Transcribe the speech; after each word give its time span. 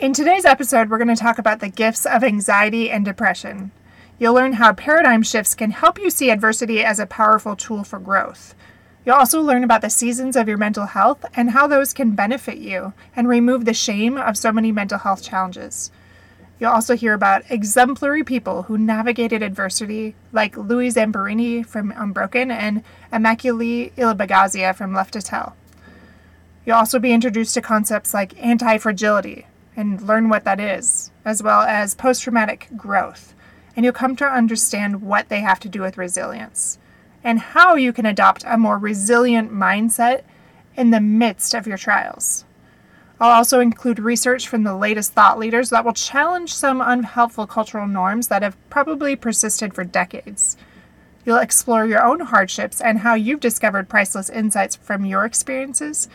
In 0.00 0.14
today's 0.14 0.46
episode, 0.46 0.88
we're 0.88 0.96
going 0.96 1.14
to 1.14 1.14
talk 1.14 1.38
about 1.38 1.60
the 1.60 1.68
gifts 1.68 2.06
of 2.06 2.24
anxiety 2.24 2.90
and 2.90 3.04
depression. 3.04 3.70
You'll 4.18 4.32
learn 4.32 4.54
how 4.54 4.72
paradigm 4.72 5.22
shifts 5.22 5.54
can 5.54 5.72
help 5.72 5.98
you 5.98 6.08
see 6.08 6.30
adversity 6.30 6.82
as 6.82 6.98
a 6.98 7.04
powerful 7.04 7.54
tool 7.54 7.84
for 7.84 7.98
growth. 7.98 8.54
You'll 9.04 9.16
also 9.16 9.42
learn 9.42 9.62
about 9.62 9.82
the 9.82 9.90
seasons 9.90 10.36
of 10.36 10.48
your 10.48 10.56
mental 10.56 10.86
health 10.86 11.26
and 11.34 11.50
how 11.50 11.66
those 11.66 11.92
can 11.92 12.12
benefit 12.12 12.56
you 12.56 12.94
and 13.14 13.28
remove 13.28 13.66
the 13.66 13.74
shame 13.74 14.16
of 14.16 14.38
so 14.38 14.50
many 14.50 14.72
mental 14.72 14.96
health 14.96 15.22
challenges. 15.22 15.90
You'll 16.58 16.72
also 16.72 16.96
hear 16.96 17.12
about 17.12 17.50
exemplary 17.50 18.24
people 18.24 18.62
who 18.62 18.78
navigated 18.78 19.42
adversity, 19.42 20.14
like 20.32 20.56
Louis 20.56 20.94
Zamperini 20.94 21.66
from 21.66 21.92
Unbroken 21.94 22.50
and 22.50 22.84
Immaculée 23.12 23.92
Ilibagiza 23.96 24.74
from 24.74 24.94
Left 24.94 25.12
to 25.12 25.20
Tell. 25.20 25.56
You'll 26.64 26.76
also 26.76 26.98
be 26.98 27.12
introduced 27.12 27.52
to 27.52 27.60
concepts 27.60 28.14
like 28.14 28.42
anti 28.42 28.78
fragility 28.78 29.44
and 29.76 30.02
learn 30.02 30.28
what 30.28 30.44
that 30.44 30.60
is, 30.60 31.10
as 31.24 31.42
well 31.42 31.62
as 31.62 31.94
post 31.94 32.22
traumatic 32.22 32.68
growth. 32.76 33.34
And 33.76 33.84
you'll 33.84 33.92
come 33.92 34.16
to 34.16 34.24
understand 34.24 35.02
what 35.02 35.28
they 35.28 35.40
have 35.40 35.60
to 35.60 35.68
do 35.68 35.80
with 35.80 35.98
resilience 35.98 36.78
and 37.22 37.38
how 37.38 37.74
you 37.74 37.92
can 37.92 38.06
adopt 38.06 38.44
a 38.46 38.56
more 38.56 38.78
resilient 38.78 39.52
mindset 39.52 40.22
in 40.76 40.90
the 40.90 41.00
midst 41.00 41.54
of 41.54 41.66
your 41.66 41.76
trials. 41.76 42.44
I'll 43.20 43.30
also 43.32 43.60
include 43.60 43.98
research 43.98 44.48
from 44.48 44.62
the 44.62 44.74
latest 44.74 45.12
thought 45.12 45.38
leaders 45.38 45.68
that 45.70 45.84
will 45.84 45.92
challenge 45.92 46.54
some 46.54 46.80
unhelpful 46.80 47.46
cultural 47.46 47.86
norms 47.86 48.28
that 48.28 48.42
have 48.42 48.56
probably 48.70 49.14
persisted 49.14 49.74
for 49.74 49.84
decades. 49.84 50.56
You'll 51.26 51.36
explore 51.36 51.84
your 51.84 52.02
own 52.02 52.20
hardships 52.20 52.80
and 52.80 53.00
how 53.00 53.14
you've 53.14 53.40
discovered 53.40 53.90
priceless 53.90 54.30
insights 54.30 54.76
from 54.76 55.04
your 55.04 55.26
experiences 55.26 56.08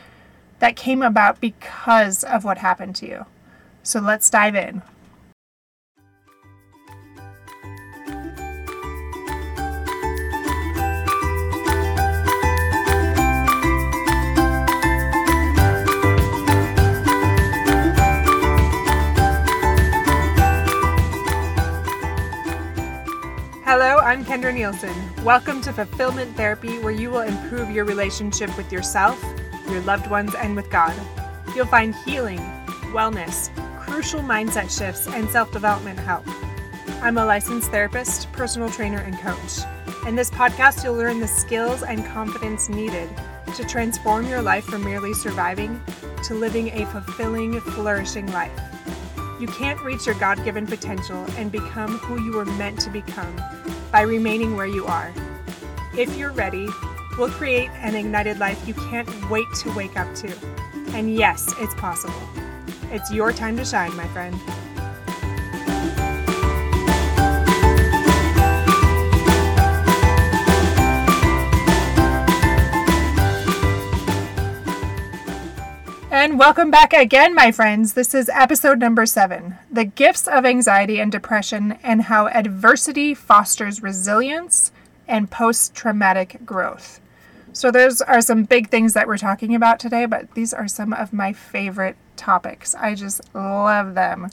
that 0.57 0.75
came 0.75 1.03
about 1.03 1.39
because 1.39 2.23
of 2.23 2.43
what 2.43 2.57
happened 2.57 2.95
to 2.97 3.07
you. 3.07 3.25
So 3.85 3.99
let's 3.99 4.31
dive 4.31 4.55
in. 4.55 4.81
Hello, 23.63 23.99
I'm 23.99 24.25
Kendra 24.25 24.51
Nielsen. 24.51 24.95
Welcome 25.23 25.61
to 25.61 25.71
Fulfillment 25.71 26.35
Therapy, 26.35 26.79
where 26.79 26.91
you 26.91 27.11
will 27.11 27.21
improve 27.21 27.69
your 27.69 27.85
relationship 27.85 28.57
with 28.57 28.71
yourself, 28.71 29.23
your 29.69 29.81
loved 29.81 30.09
ones, 30.09 30.33
and 30.33 30.55
with 30.55 30.71
God. 30.71 30.95
You'll 31.55 31.67
find 31.67 31.93
healing, 31.93 32.39
wellness, 32.91 33.51
crucial 33.95 34.19
mindset 34.19 34.69
shifts, 34.77 35.07
and 35.07 35.29
self 35.29 35.49
development 35.53 35.97
help. 35.97 36.25
I'm 37.01 37.17
a 37.17 37.25
licensed 37.25 37.71
therapist, 37.71 38.29
personal 38.33 38.69
trainer, 38.69 38.97
and 38.97 39.17
coach. 39.19 39.59
In 40.05 40.17
this 40.17 40.29
podcast, 40.29 40.83
you'll 40.83 40.95
learn 40.95 41.21
the 41.21 41.27
skills 41.29 41.81
and 41.81 42.05
confidence 42.07 42.67
needed 42.67 43.07
to 43.55 43.63
transform 43.63 44.27
your 44.27 44.41
life 44.41 44.65
from 44.65 44.83
merely 44.83 45.13
surviving 45.13 45.81
to 46.25 46.33
living 46.33 46.71
a 46.71 46.85
fulfilling, 46.87 47.61
flourishing 47.61 48.29
life. 48.33 48.51
You 49.39 49.47
can't 49.47 49.79
reach 49.79 50.05
your 50.05 50.15
God 50.15 50.43
given 50.43 50.67
potential 50.67 51.25
and 51.37 51.49
become 51.49 51.97
who 51.99 52.21
you 52.21 52.33
were 52.33 52.43
meant 52.43 52.81
to 52.81 52.89
become 52.89 53.33
by 53.93 54.01
remaining 54.01 54.57
where 54.57 54.67
you 54.67 54.85
are. 54.87 55.13
If 55.97 56.17
you're 56.17 56.33
ready, 56.33 56.67
we'll 57.17 57.29
create 57.29 57.69
an 57.75 57.95
ignited 57.95 58.39
life 58.39 58.67
you 58.67 58.73
can't 58.73 59.29
wait 59.29 59.47
to 59.63 59.73
wake 59.73 59.97
up 59.97 60.13
to. 60.15 60.35
And 60.93 61.15
yes, 61.15 61.49
it's 61.59 61.75
possible. 61.75 62.44
It's 62.95 63.11
your 63.11 63.33
time 63.33 63.57
to 63.57 63.65
shine, 63.65 63.93
my 63.97 64.07
friend. 64.07 64.33
And 76.09 76.39
welcome 76.39 76.71
back 76.71 76.93
again, 76.93 77.35
my 77.35 77.51
friends. 77.51 77.95
This 77.95 78.15
is 78.15 78.29
episode 78.29 78.79
number 78.79 79.05
seven 79.05 79.57
The 79.69 79.83
Gifts 79.83 80.25
of 80.29 80.45
Anxiety 80.45 81.01
and 81.01 81.11
Depression 81.11 81.77
and 81.83 82.03
How 82.03 82.29
Adversity 82.29 83.13
Fosters 83.13 83.83
Resilience 83.83 84.71
and 85.05 85.29
Post 85.29 85.75
Traumatic 85.75 86.45
Growth. 86.45 87.01
So, 87.51 87.71
those 87.71 88.01
are 88.01 88.21
some 88.21 88.45
big 88.45 88.69
things 88.69 88.93
that 88.93 89.05
we're 89.05 89.17
talking 89.17 89.53
about 89.53 89.81
today, 89.81 90.05
but 90.05 90.33
these 90.33 90.53
are 90.53 90.69
some 90.69 90.93
of 90.93 91.11
my 91.11 91.33
favorite 91.33 91.97
topics. 92.25 92.75
I 92.75 92.95
just 92.95 93.21
love 93.33 93.93
them. 93.93 94.29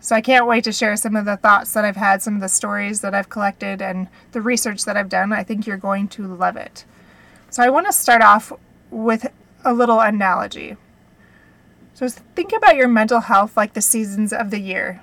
So, 0.00 0.14
I 0.14 0.20
can't 0.20 0.46
wait 0.46 0.62
to 0.64 0.72
share 0.72 0.96
some 0.96 1.16
of 1.16 1.24
the 1.24 1.36
thoughts 1.36 1.72
that 1.72 1.84
I've 1.84 1.96
had, 1.96 2.22
some 2.22 2.36
of 2.36 2.40
the 2.40 2.48
stories 2.48 3.00
that 3.00 3.14
I've 3.14 3.28
collected, 3.28 3.82
and 3.82 4.08
the 4.32 4.40
research 4.40 4.84
that 4.84 4.96
I've 4.96 5.08
done. 5.08 5.32
I 5.32 5.42
think 5.42 5.66
you're 5.66 5.76
going 5.76 6.06
to 6.08 6.34
love 6.34 6.56
it. 6.56 6.84
So, 7.50 7.62
I 7.62 7.70
want 7.70 7.86
to 7.86 7.92
start 7.92 8.22
off 8.22 8.52
with 8.90 9.26
a 9.64 9.74
little 9.74 10.00
analogy. 10.00 10.76
So 11.96 12.08
think 12.08 12.52
about 12.52 12.76
your 12.76 12.88
mental 12.88 13.20
health 13.20 13.56
like 13.56 13.72
the 13.72 13.80
seasons 13.80 14.30
of 14.30 14.50
the 14.50 14.60
year. 14.60 15.00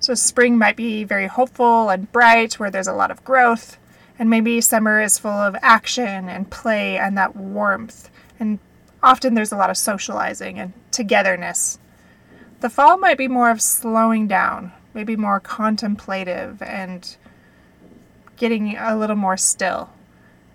So 0.00 0.14
spring 0.14 0.58
might 0.58 0.74
be 0.74 1.04
very 1.04 1.28
hopeful 1.28 1.88
and 1.88 2.10
bright, 2.10 2.58
where 2.58 2.72
there's 2.72 2.88
a 2.88 2.92
lot 2.92 3.12
of 3.12 3.24
growth, 3.24 3.78
and 4.18 4.28
maybe 4.28 4.60
summer 4.60 5.00
is 5.00 5.16
full 5.16 5.30
of 5.30 5.56
action 5.62 6.28
and 6.28 6.50
play 6.50 6.98
and 6.98 7.16
that 7.16 7.36
warmth, 7.36 8.10
and 8.40 8.58
often 9.04 9.34
there's 9.34 9.52
a 9.52 9.56
lot 9.56 9.70
of 9.70 9.76
socializing 9.76 10.58
and 10.58 10.72
togetherness. 10.90 11.78
The 12.60 12.70
fall 12.70 12.96
might 12.96 13.18
be 13.18 13.28
more 13.28 13.50
of 13.50 13.60
slowing 13.60 14.26
down, 14.26 14.72
maybe 14.94 15.14
more 15.14 15.38
contemplative 15.38 16.62
and 16.62 17.16
getting 18.36 18.76
a 18.76 18.96
little 18.96 19.16
more 19.16 19.36
still. 19.36 19.90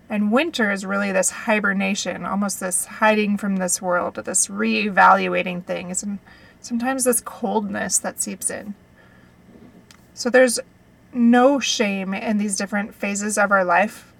And 0.08 0.32
winter 0.32 0.72
is 0.72 0.84
really 0.84 1.12
this 1.12 1.30
hibernation, 1.30 2.24
almost 2.24 2.58
this 2.58 2.84
hiding 2.86 3.36
from 3.36 3.56
this 3.56 3.80
world, 3.80 4.16
this 4.16 4.48
reevaluating 4.48 5.64
things, 5.64 6.02
and 6.02 6.18
sometimes 6.60 7.04
this 7.04 7.20
coldness 7.20 7.98
that 7.98 8.20
seeps 8.20 8.50
in. 8.50 8.74
So 10.12 10.28
there's 10.28 10.58
no 11.12 11.60
shame 11.60 12.12
in 12.12 12.38
these 12.38 12.56
different 12.56 12.94
phases 12.94 13.38
of 13.38 13.52
our 13.52 13.64
life 13.64 14.12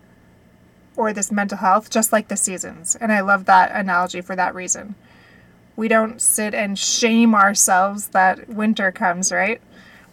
or 1.01 1.15
this 1.15 1.33
mental 1.33 1.57
health, 1.57 1.89
just 1.89 2.13
like 2.13 2.29
the 2.29 2.37
seasons. 2.37 2.95
And 3.01 3.11
I 3.11 3.21
love 3.21 3.47
that 3.47 3.73
analogy 3.75 4.21
for 4.21 4.37
that 4.37 4.55
reason. 4.55 4.95
We 5.77 5.89
don't 5.89 6.21
sit 6.21 6.55
and 6.55 6.79
shame 6.79 7.35
ourselves 7.35 8.09
that 8.09 8.51
winter 8.51 8.93
comes, 8.93 9.33
right? 9.33 9.63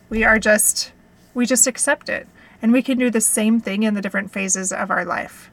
We 0.10 0.24
are 0.24 0.40
just, 0.40 0.94
we 1.34 1.46
just 1.46 1.68
accept 1.68 2.08
it. 2.08 2.26
And 2.62 2.72
we 2.72 2.82
can 2.82 2.98
do 2.98 3.12
the 3.12 3.20
same 3.20 3.60
thing 3.60 3.84
in 3.84 3.96
the 3.96 4.02
different 4.02 4.32
phases 4.32 4.72
of 4.72 4.90
our 4.90 5.04
life. 5.04 5.52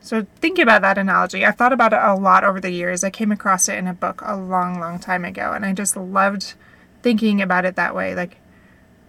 So, 0.00 0.26
thinking 0.36 0.64
about 0.64 0.82
that 0.82 0.98
analogy, 0.98 1.44
I've 1.44 1.56
thought 1.56 1.72
about 1.72 1.92
it 1.92 2.00
a 2.02 2.14
lot 2.14 2.42
over 2.42 2.60
the 2.60 2.72
years. 2.72 3.04
I 3.04 3.10
came 3.10 3.30
across 3.30 3.68
it 3.68 3.78
in 3.78 3.86
a 3.86 3.94
book 3.94 4.20
a 4.24 4.36
long, 4.36 4.80
long 4.80 4.98
time 4.98 5.24
ago, 5.24 5.52
and 5.52 5.64
I 5.64 5.74
just 5.74 5.96
loved 5.96 6.54
thinking 7.02 7.40
about 7.40 7.64
it 7.64 7.76
that 7.76 7.94
way. 7.94 8.14
Like, 8.14 8.38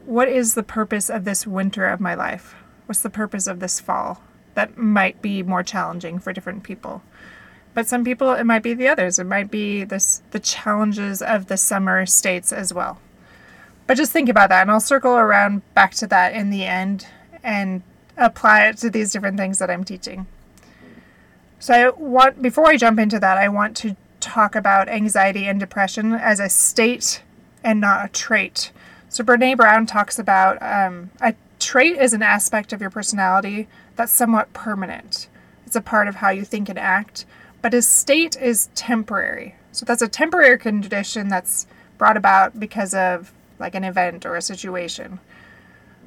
what 0.05 0.27
is 0.27 0.53
the 0.53 0.63
purpose 0.63 1.09
of 1.09 1.23
this 1.23 1.47
winter 1.47 1.87
of 1.87 1.99
my 1.99 2.13
life? 2.13 2.55
What's 2.85 3.01
the 3.01 3.09
purpose 3.09 3.47
of 3.47 3.59
this 3.59 3.79
fall? 3.79 4.21
That 4.53 4.77
might 4.77 5.21
be 5.21 5.43
more 5.43 5.63
challenging 5.63 6.19
for 6.19 6.33
different 6.33 6.63
people. 6.63 7.01
But 7.73 7.87
some 7.87 8.03
people, 8.03 8.33
it 8.33 8.43
might 8.43 8.63
be 8.63 8.73
the 8.73 8.87
others. 8.87 9.17
It 9.17 9.25
might 9.25 9.49
be 9.49 9.83
this 9.83 10.21
the 10.31 10.39
challenges 10.39 11.21
of 11.21 11.47
the 11.47 11.57
summer 11.57 12.05
states 12.05 12.51
as 12.51 12.73
well. 12.73 12.99
But 13.87 13.97
just 13.97 14.11
think 14.11 14.29
about 14.29 14.49
that, 14.49 14.61
and 14.61 14.71
I'll 14.71 14.79
circle 14.79 15.13
around 15.13 15.61
back 15.73 15.93
to 15.95 16.07
that 16.07 16.33
in 16.33 16.49
the 16.49 16.65
end 16.65 17.07
and 17.43 17.81
apply 18.17 18.67
it 18.67 18.77
to 18.77 18.89
these 18.89 19.11
different 19.11 19.37
things 19.37 19.59
that 19.59 19.69
I'm 19.69 19.83
teaching. 19.83 20.27
So 21.59 21.73
I 21.73 21.89
want 21.89 22.41
before 22.41 22.67
I 22.67 22.77
jump 22.77 22.99
into 22.99 23.19
that, 23.19 23.37
I 23.37 23.47
want 23.47 23.77
to 23.77 23.95
talk 24.19 24.55
about 24.55 24.89
anxiety 24.89 25.45
and 25.47 25.59
depression 25.59 26.13
as 26.13 26.39
a 26.39 26.49
state 26.49 27.21
and 27.63 27.79
not 27.79 28.05
a 28.05 28.09
trait. 28.09 28.71
So 29.09 29.23
Brene 29.23 29.57
Brown 29.57 29.85
talks 29.85 30.17
about 30.17 30.61
um, 30.61 31.11
a 31.19 31.35
trait 31.61 31.97
is 31.97 32.13
an 32.13 32.23
aspect 32.23 32.73
of 32.73 32.81
your 32.81 32.89
personality 32.89 33.67
that's 33.95 34.11
somewhat 34.11 34.51
permanent. 34.51 35.29
It's 35.65 35.75
a 35.75 35.81
part 35.81 36.07
of 36.07 36.15
how 36.15 36.29
you 36.29 36.43
think 36.43 36.67
and 36.67 36.79
act, 36.79 37.25
but 37.61 37.73
a 37.73 37.81
state 37.81 38.35
is 38.41 38.69
temporary. 38.75 39.55
So 39.71 39.85
that's 39.85 40.01
a 40.01 40.07
temporary 40.07 40.57
condition 40.57 41.29
that's 41.29 41.67
brought 41.97 42.17
about 42.17 42.59
because 42.59 42.93
of 42.93 43.31
like 43.59 43.75
an 43.75 43.83
event 43.83 44.25
or 44.25 44.35
a 44.35 44.41
situation. 44.41 45.19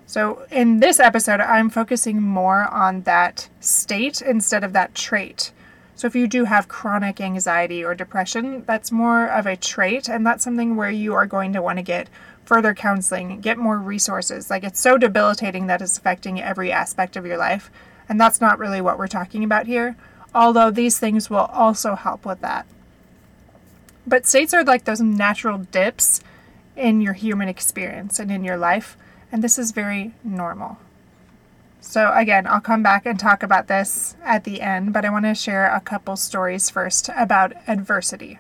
So, 0.07 0.45
in 0.51 0.81
this 0.81 1.01
episode, 1.01 1.41
I'm 1.41 1.71
focusing 1.71 2.21
more 2.21 2.65
on 2.65 3.03
that 3.03 3.49
state 3.61 4.21
instead 4.21 4.63
of 4.63 4.75
that 4.75 4.95
trait. 4.95 5.51
So, 5.95 6.07
if 6.07 6.15
you 6.15 6.27
do 6.27 6.45
have 6.45 6.69
chronic 6.69 7.23
anxiety 7.23 7.83
or 7.83 7.95
depression, 7.95 8.65
that's 8.67 8.93
more 8.93 9.27
of 9.27 9.47
a 9.47 9.57
trait, 9.57 10.11
and 10.11 10.27
that's 10.27 10.45
something 10.45 10.77
where 10.77 10.91
you 10.91 11.15
are 11.15 11.27
going 11.27 11.55
to 11.55 11.63
want 11.63 11.79
to 11.79 11.83
get 11.83 12.09
further 12.45 12.75
counseling, 12.75 13.41
get 13.41 13.59
more 13.59 13.79
resources. 13.79 14.51
Like, 14.51 14.65
it's 14.65 14.81
so 14.81 14.99
debilitating 14.99 15.67
that 15.67 15.83
it's 15.83 15.99
affecting 15.99 16.41
every 16.41 16.71
aspect 16.71 17.17
of 17.17 17.27
your 17.27 17.39
life, 17.39 17.71
and 18.09 18.21
that's 18.21 18.41
not 18.41 18.59
really 18.59 18.81
what 18.81 18.99
we're 18.99 19.07
talking 19.07 19.45
about 19.45 19.67
here, 19.67 19.97
although 20.35 20.71
these 20.71 20.99
things 20.99 21.31
will 21.31 21.39
also 21.39 21.95
help 21.95 22.25
with 22.27 22.41
that. 22.41 22.67
But 24.07 24.27
states 24.27 24.53
are 24.53 24.65
like 24.65 24.85
those 24.85 25.01
natural 25.01 25.59
dips 25.59 26.21
in 26.77 27.01
your 27.01 27.15
human 27.15 27.49
experience 27.49 28.19
and 28.19 28.31
in 28.31 28.45
your 28.45 28.59
life, 28.59 28.97
and 29.33 29.43
this 29.43 29.59
is 29.59 29.73
very 29.73 30.13
normal. 30.23 30.79
So, 31.81 32.13
again, 32.15 32.47
I'll 32.47 32.61
come 32.61 32.83
back 32.83 33.05
and 33.05 33.19
talk 33.19 33.43
about 33.43 33.69
this 33.69 34.17
at 34.25 34.45
the 34.45 34.63
end, 34.63 34.93
but 34.93 35.05
I 35.05 35.11
want 35.11 35.27
to 35.27 35.35
share 35.35 35.67
a 35.67 35.81
couple 35.81 36.17
stories 36.17 36.71
first 36.71 37.11
about 37.15 37.53
adversity. 37.69 38.39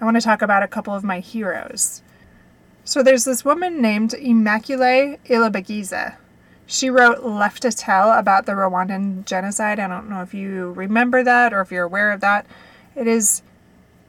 I 0.00 0.04
want 0.04 0.16
to 0.16 0.22
talk 0.22 0.42
about 0.42 0.62
a 0.62 0.68
couple 0.68 0.94
of 0.94 1.02
my 1.02 1.20
heroes. 1.20 2.02
So, 2.88 3.02
there's 3.02 3.26
this 3.26 3.44
woman 3.44 3.82
named 3.82 4.12
Immaculée 4.12 5.18
Ilibagiza. 5.26 6.16
She 6.64 6.88
wrote 6.88 7.22
Left 7.22 7.60
to 7.60 7.70
Tell 7.70 8.14
about 8.14 8.46
the 8.46 8.52
Rwandan 8.52 9.26
genocide. 9.26 9.78
I 9.78 9.86
don't 9.86 10.08
know 10.08 10.22
if 10.22 10.32
you 10.32 10.72
remember 10.72 11.22
that 11.22 11.52
or 11.52 11.60
if 11.60 11.70
you're 11.70 11.84
aware 11.84 12.10
of 12.10 12.22
that. 12.22 12.46
It 12.96 13.06
is 13.06 13.42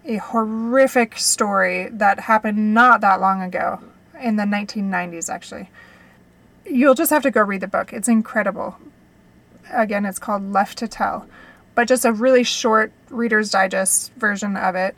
a 0.05 0.15
horrific 0.15 1.17
story 1.17 1.89
that 1.91 2.21
happened 2.21 2.73
not 2.73 3.01
that 3.01 3.19
long 3.19 3.41
ago, 3.41 3.81
in 4.17 4.37
the 4.37 4.43
1990s, 4.43 5.29
actually. 5.29 5.69
You'll 6.65 6.95
just 6.95 7.11
have 7.11 7.23
to 7.23 7.31
go 7.31 7.41
read 7.41 7.59
the 7.59 7.67
book. 7.67 7.91
It's 7.91 8.07
incredible. 8.07 8.77
Again, 9.73 10.05
it's 10.05 10.19
called 10.19 10.53
Left 10.53 10.77
to 10.77 10.87
Tell, 10.87 11.27
but 11.75 11.89
just 11.89 12.05
a 12.05 12.13
really 12.13 12.45
short 12.45 12.93
Reader's 13.09 13.51
Digest 13.51 14.13
version 14.13 14.55
of 14.55 14.75
it. 14.75 14.95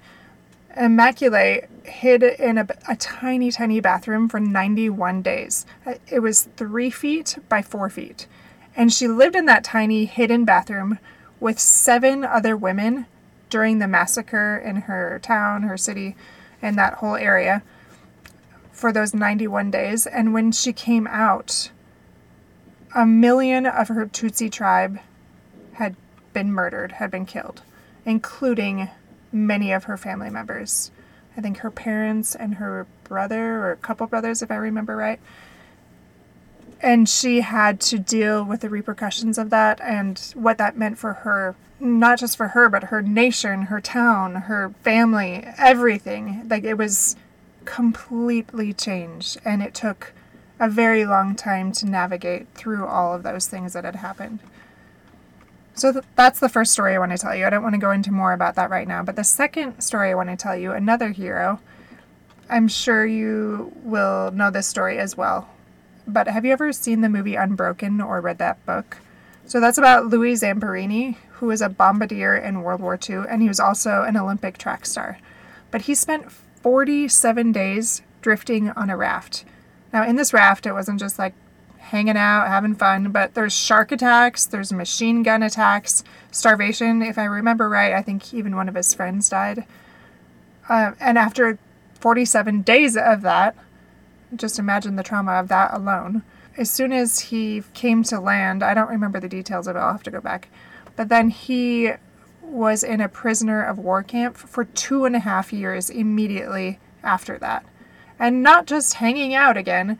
Immaculée 0.77 1.67
hid 1.85 2.23
in 2.23 2.57
a, 2.57 2.67
a, 2.87 2.95
tiny, 2.95 3.51
tiny 3.51 3.79
bathroom 3.79 4.29
for 4.29 4.39
91 4.39 5.21
days. 5.21 5.65
Uh, 5.85 5.95
it 6.09 6.19
was 6.19 6.49
three 6.55 6.89
feet 6.89 7.37
by 7.49 7.61
four 7.61 7.89
feet. 7.89 8.27
And 8.75 8.93
she 8.93 9.07
lived 9.07 9.35
in 9.35 9.45
that 9.47 9.63
tiny, 9.63 10.05
hidden 10.05 10.45
bathroom 10.45 10.99
with 11.39 11.59
seven 11.59 12.23
other 12.23 12.55
women 12.55 13.05
during 13.49 13.79
the 13.79 13.87
massacre 13.87 14.57
in 14.57 14.77
her 14.77 15.19
town, 15.21 15.63
her 15.63 15.77
city, 15.77 16.15
and 16.61 16.77
that 16.77 16.95
whole 16.95 17.15
area 17.15 17.63
for 18.71 18.93
those 18.93 19.13
91 19.13 19.71
days. 19.71 20.07
And 20.07 20.33
when 20.33 20.51
she 20.51 20.71
came 20.71 21.07
out, 21.07 21.71
a 22.95 23.05
million 23.05 23.65
of 23.65 23.89
her 23.89 24.05
Tutsi 24.05 24.51
tribe 24.51 24.99
had 25.73 25.95
been 26.33 26.51
murdered, 26.51 26.93
had 26.93 27.11
been 27.11 27.25
killed, 27.25 27.61
including 28.05 28.89
many 29.31 29.71
of 29.71 29.85
her 29.85 29.97
family 29.97 30.29
members. 30.29 30.91
I 31.37 31.41
think 31.41 31.57
her 31.59 31.71
parents 31.71 32.35
and 32.35 32.55
her 32.55 32.87
brother, 33.03 33.59
or 33.61 33.71
a 33.71 33.77
couple 33.77 34.07
brothers, 34.07 34.41
if 34.41 34.51
I 34.51 34.55
remember 34.55 34.95
right. 34.95 35.19
And 36.81 37.07
she 37.07 37.41
had 37.41 37.79
to 37.81 37.99
deal 37.99 38.43
with 38.43 38.61
the 38.61 38.69
repercussions 38.69 39.37
of 39.37 39.49
that 39.51 39.79
and 39.81 40.19
what 40.33 40.57
that 40.57 40.77
meant 40.77 40.97
for 40.97 41.13
her, 41.13 41.55
not 41.79 42.19
just 42.19 42.35
for 42.35 42.49
her, 42.49 42.69
but 42.69 42.85
her 42.85 43.01
nation, 43.01 43.63
her 43.63 43.79
town, 43.79 44.35
her 44.35 44.73
family, 44.81 45.45
everything. 45.57 46.47
Like 46.49 46.63
it 46.63 46.77
was 46.77 47.15
completely 47.65 48.73
changed, 48.73 49.39
and 49.45 49.61
it 49.61 49.73
took 49.73 50.13
a 50.59 50.69
very 50.69 51.05
long 51.05 51.35
time 51.35 51.71
to 51.71 51.85
navigate 51.85 52.47
through 52.55 52.85
all 52.85 53.13
of 53.13 53.23
those 53.23 53.47
things 53.47 53.73
that 53.73 53.85
had 53.85 53.95
happened. 53.95 54.39
So 55.73 55.91
th- 55.91 56.05
that's 56.15 56.39
the 56.39 56.49
first 56.49 56.71
story 56.73 56.95
I 56.95 56.99
want 56.99 57.11
to 57.11 57.17
tell 57.17 57.35
you. 57.35 57.45
I 57.45 57.49
don't 57.49 57.63
want 57.63 57.75
to 57.75 57.81
go 57.81 57.91
into 57.91 58.11
more 58.11 58.33
about 58.33 58.55
that 58.55 58.69
right 58.69 58.87
now. 58.87 59.03
But 59.03 59.15
the 59.15 59.23
second 59.23 59.81
story 59.81 60.11
I 60.11 60.15
want 60.15 60.29
to 60.29 60.35
tell 60.35 60.55
you, 60.55 60.71
another 60.71 61.09
hero, 61.09 61.59
I'm 62.49 62.67
sure 62.67 63.05
you 63.05 63.71
will 63.83 64.31
know 64.31 64.51
this 64.51 64.67
story 64.67 64.97
as 64.97 65.15
well. 65.15 65.49
But 66.05 66.27
have 66.27 66.43
you 66.43 66.51
ever 66.51 66.73
seen 66.73 67.01
the 67.01 67.09
movie 67.09 67.35
Unbroken 67.35 68.01
or 68.01 68.19
read 68.19 68.37
that 68.39 68.65
book? 68.65 68.97
So 69.45 69.59
that's 69.59 69.77
about 69.77 70.07
Louis 70.07 70.33
Zamperini, 70.33 71.17
who 71.33 71.47
was 71.47 71.61
a 71.61 71.69
bombardier 71.69 72.35
in 72.35 72.61
World 72.61 72.81
War 72.81 72.97
II, 72.97 73.23
and 73.29 73.41
he 73.41 73.47
was 73.47 73.59
also 73.59 74.03
an 74.03 74.17
Olympic 74.17 74.57
track 74.57 74.85
star. 74.85 75.19
But 75.71 75.83
he 75.83 75.95
spent 75.95 76.31
47 76.31 77.51
days 77.51 78.01
drifting 78.21 78.69
on 78.71 78.89
a 78.89 78.97
raft. 78.97 79.45
Now, 79.91 80.03
in 80.05 80.15
this 80.15 80.33
raft, 80.33 80.65
it 80.65 80.73
wasn't 80.73 80.99
just 80.99 81.17
like 81.17 81.33
hanging 81.81 82.17
out, 82.17 82.47
having 82.47 82.75
fun, 82.75 83.11
but 83.11 83.33
there's 83.33 83.53
shark 83.53 83.91
attacks, 83.91 84.45
there's 84.45 84.71
machine 84.71 85.23
gun 85.23 85.43
attacks, 85.43 86.03
starvation. 86.31 87.01
If 87.01 87.17
I 87.17 87.25
remember 87.25 87.67
right, 87.67 87.91
I 87.91 88.01
think 88.01 88.33
even 88.33 88.55
one 88.55 88.69
of 88.69 88.75
his 88.75 88.93
friends 88.93 89.29
died. 89.29 89.65
Uh, 90.69 90.91
and 90.99 91.17
after 91.17 91.59
47 91.99 92.61
days 92.61 92.95
of 92.95 93.21
that, 93.23 93.55
just 94.35 94.59
imagine 94.59 94.95
the 94.95 95.03
trauma 95.03 95.33
of 95.33 95.49
that 95.49 95.73
alone. 95.73 96.23
As 96.57 96.69
soon 96.69 96.93
as 96.93 97.19
he 97.19 97.63
came 97.73 98.03
to 98.03 98.19
land, 98.19 98.63
I 98.63 98.73
don't 98.73 98.89
remember 98.89 99.19
the 99.19 99.27
details 99.27 99.67
of 99.67 99.75
it, 99.75 99.79
I'll 99.79 99.91
have 99.91 100.03
to 100.03 100.11
go 100.11 100.21
back. 100.21 100.49
But 100.95 101.09
then 101.09 101.29
he 101.29 101.91
was 102.41 102.83
in 102.83 103.01
a 103.01 103.09
prisoner 103.09 103.63
of 103.63 103.79
war 103.79 104.03
camp 104.03 104.37
for 104.37 104.65
two 104.65 105.05
and 105.05 105.15
a 105.15 105.19
half 105.19 105.51
years 105.53 105.89
immediately 105.89 106.79
after 107.03 107.37
that. 107.39 107.65
And 108.19 108.43
not 108.43 108.67
just 108.67 108.95
hanging 108.95 109.33
out 109.33 109.57
again, 109.57 109.97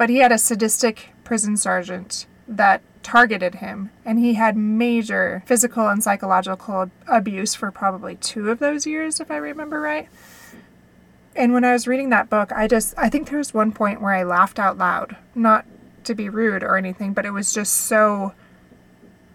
but 0.00 0.08
he 0.08 0.20
had 0.20 0.32
a 0.32 0.38
sadistic 0.38 1.10
prison 1.24 1.58
sergeant 1.58 2.24
that 2.48 2.80
targeted 3.02 3.56
him, 3.56 3.90
and 4.02 4.18
he 4.18 4.32
had 4.32 4.56
major 4.56 5.42
physical 5.44 5.88
and 5.88 6.02
psychological 6.02 6.90
abuse 7.06 7.54
for 7.54 7.70
probably 7.70 8.14
two 8.14 8.48
of 8.48 8.60
those 8.60 8.86
years, 8.86 9.20
if 9.20 9.30
I 9.30 9.36
remember 9.36 9.78
right. 9.78 10.08
And 11.36 11.52
when 11.52 11.64
I 11.64 11.74
was 11.74 11.86
reading 11.86 12.08
that 12.08 12.30
book, 12.30 12.50
I 12.50 12.66
just, 12.66 12.94
I 12.96 13.10
think 13.10 13.28
there 13.28 13.36
was 13.36 13.52
one 13.52 13.72
point 13.72 14.00
where 14.00 14.14
I 14.14 14.22
laughed 14.22 14.58
out 14.58 14.78
loud. 14.78 15.18
Not 15.34 15.66
to 16.04 16.14
be 16.14 16.30
rude 16.30 16.62
or 16.62 16.78
anything, 16.78 17.12
but 17.12 17.26
it 17.26 17.32
was 17.32 17.52
just 17.52 17.74
so 17.74 18.32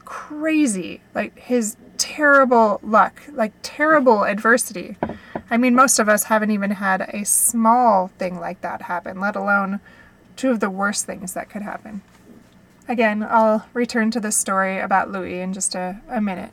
crazy. 0.04 1.02
Like 1.14 1.38
his 1.38 1.78
terrible 2.00 2.80
luck, 2.82 3.22
like 3.32 3.54
terrible 3.62 4.24
adversity. 4.24 4.98
I 5.52 5.58
mean, 5.58 5.76
most 5.76 6.00
of 6.00 6.10
us 6.10 6.24
haven't 6.24 6.50
even 6.50 6.72
had 6.72 7.02
a 7.02 7.24
small 7.24 8.08
thing 8.18 8.40
like 8.40 8.62
that 8.62 8.82
happen, 8.82 9.20
let 9.20 9.36
alone 9.36 9.80
two 10.36 10.52
of 10.52 10.60
the 10.60 10.70
worst 10.70 11.06
things 11.06 11.34
that 11.34 11.50
could 11.50 11.62
happen. 11.62 12.02
Again, 12.88 13.26
I'll 13.28 13.66
return 13.74 14.12
to 14.12 14.20
the 14.20 14.32
story 14.32 14.80
about 14.80 15.12
Louis 15.12 15.40
in 15.40 15.54
just 15.54 15.76
a, 15.76 16.02
a 16.08 16.22
minute. 16.22 16.52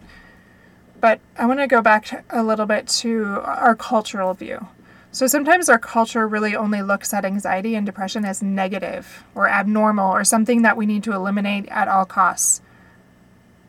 But 1.00 1.20
I 1.37 1.46
want 1.46 1.61
to 1.61 1.67
go 1.67 1.82
back 1.82 2.25
a 2.31 2.43
little 2.43 2.64
bit 2.64 2.87
to 2.88 3.40
our 3.44 3.75
cultural 3.75 4.34
view. 4.34 4.69
So 5.11 5.26
sometimes 5.26 5.69
our 5.69 5.79
culture 5.79 6.26
really 6.26 6.56
only 6.56 6.81
looks 6.81 7.12
at 7.12 7.26
anxiety 7.26 7.75
and 7.75 7.84
depression 7.84 8.25
as 8.25 8.43
negative 8.43 9.25
or 9.34 9.46
abnormal 9.46 10.11
or 10.11 10.25
something 10.25 10.62
that 10.62 10.76
we 10.76 10.87
need 10.87 11.05
to 11.05 11.12
eliminate 11.12 11.69
at 11.69 11.87
all 11.87 12.06
costs. 12.06 12.62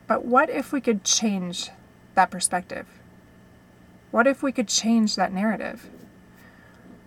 But 0.06 0.24
what 0.24 0.48
if 0.48 0.72
we 0.72 0.80
could 0.80 1.04
change 1.04 1.70
that 2.14 2.30
perspective? 2.30 2.86
What 4.10 4.26
if 4.26 4.42
we 4.42 4.52
could 4.52 4.68
change 4.68 5.16
that 5.16 5.32
narrative? 5.32 5.90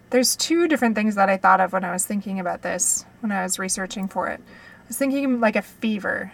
There's 0.09 0.37
two 0.37 0.69
different 0.69 0.95
things 0.95 1.15
that 1.15 1.29
I 1.29 1.35
thought 1.35 1.59
of 1.59 1.73
when 1.73 1.83
I 1.83 1.91
was 1.91 2.05
thinking 2.05 2.39
about 2.39 2.61
this, 2.61 3.05
when 3.19 3.31
I 3.31 3.43
was 3.43 3.59
researching 3.59 4.07
for 4.07 4.29
it. 4.29 4.39
I 4.39 4.87
was 4.87 4.97
thinking 4.97 5.41
like 5.41 5.57
a 5.57 5.61
fever. 5.61 6.31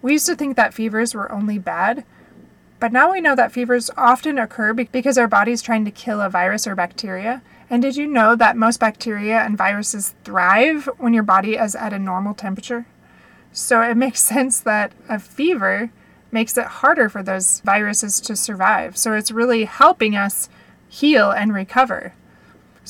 We 0.00 0.12
used 0.12 0.26
to 0.26 0.36
think 0.36 0.56
that 0.56 0.74
fevers 0.74 1.12
were 1.12 1.30
only 1.32 1.58
bad, 1.58 2.04
but 2.78 2.92
now 2.92 3.10
we 3.10 3.20
know 3.20 3.34
that 3.34 3.50
fevers 3.52 3.90
often 3.96 4.38
occur 4.38 4.72
because 4.72 5.18
our 5.18 5.26
body's 5.26 5.60
trying 5.60 5.84
to 5.84 5.90
kill 5.90 6.20
a 6.20 6.30
virus 6.30 6.68
or 6.68 6.76
bacteria. 6.76 7.42
And 7.68 7.82
did 7.82 7.96
you 7.96 8.06
know 8.06 8.36
that 8.36 8.56
most 8.56 8.78
bacteria 8.78 9.40
and 9.40 9.58
viruses 9.58 10.14
thrive 10.24 10.88
when 10.96 11.12
your 11.12 11.22
body 11.24 11.56
is 11.56 11.74
at 11.74 11.92
a 11.92 11.98
normal 11.98 12.32
temperature? 12.32 12.86
So 13.52 13.82
it 13.82 13.96
makes 13.96 14.22
sense 14.22 14.60
that 14.60 14.92
a 15.08 15.18
fever 15.18 15.90
makes 16.30 16.56
it 16.56 16.64
harder 16.64 17.08
for 17.08 17.24
those 17.24 17.60
viruses 17.60 18.20
to 18.20 18.36
survive. 18.36 18.96
So 18.96 19.14
it's 19.14 19.32
really 19.32 19.64
helping 19.64 20.14
us 20.14 20.48
heal 20.88 21.32
and 21.32 21.52
recover. 21.52 22.14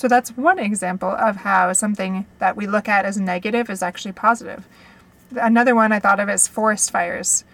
So 0.00 0.09
that's 0.09 0.35
one 0.35 0.59
example 0.59 1.11
of 1.11 1.37
how 1.37 1.75
something 1.75 2.25
that 2.38 2.57
we 2.57 2.66
look 2.66 2.88
at 2.88 3.04
as 3.04 3.19
negative 3.19 3.69
is 3.69 3.83
actually 3.83 4.12
positive. 4.12 4.66
Another 5.38 5.75
one 5.75 5.92
I 5.92 5.99
thought 5.99 6.19
of 6.19 6.30
is 6.30 6.49
forest 6.49 6.90
fires. 6.90 7.45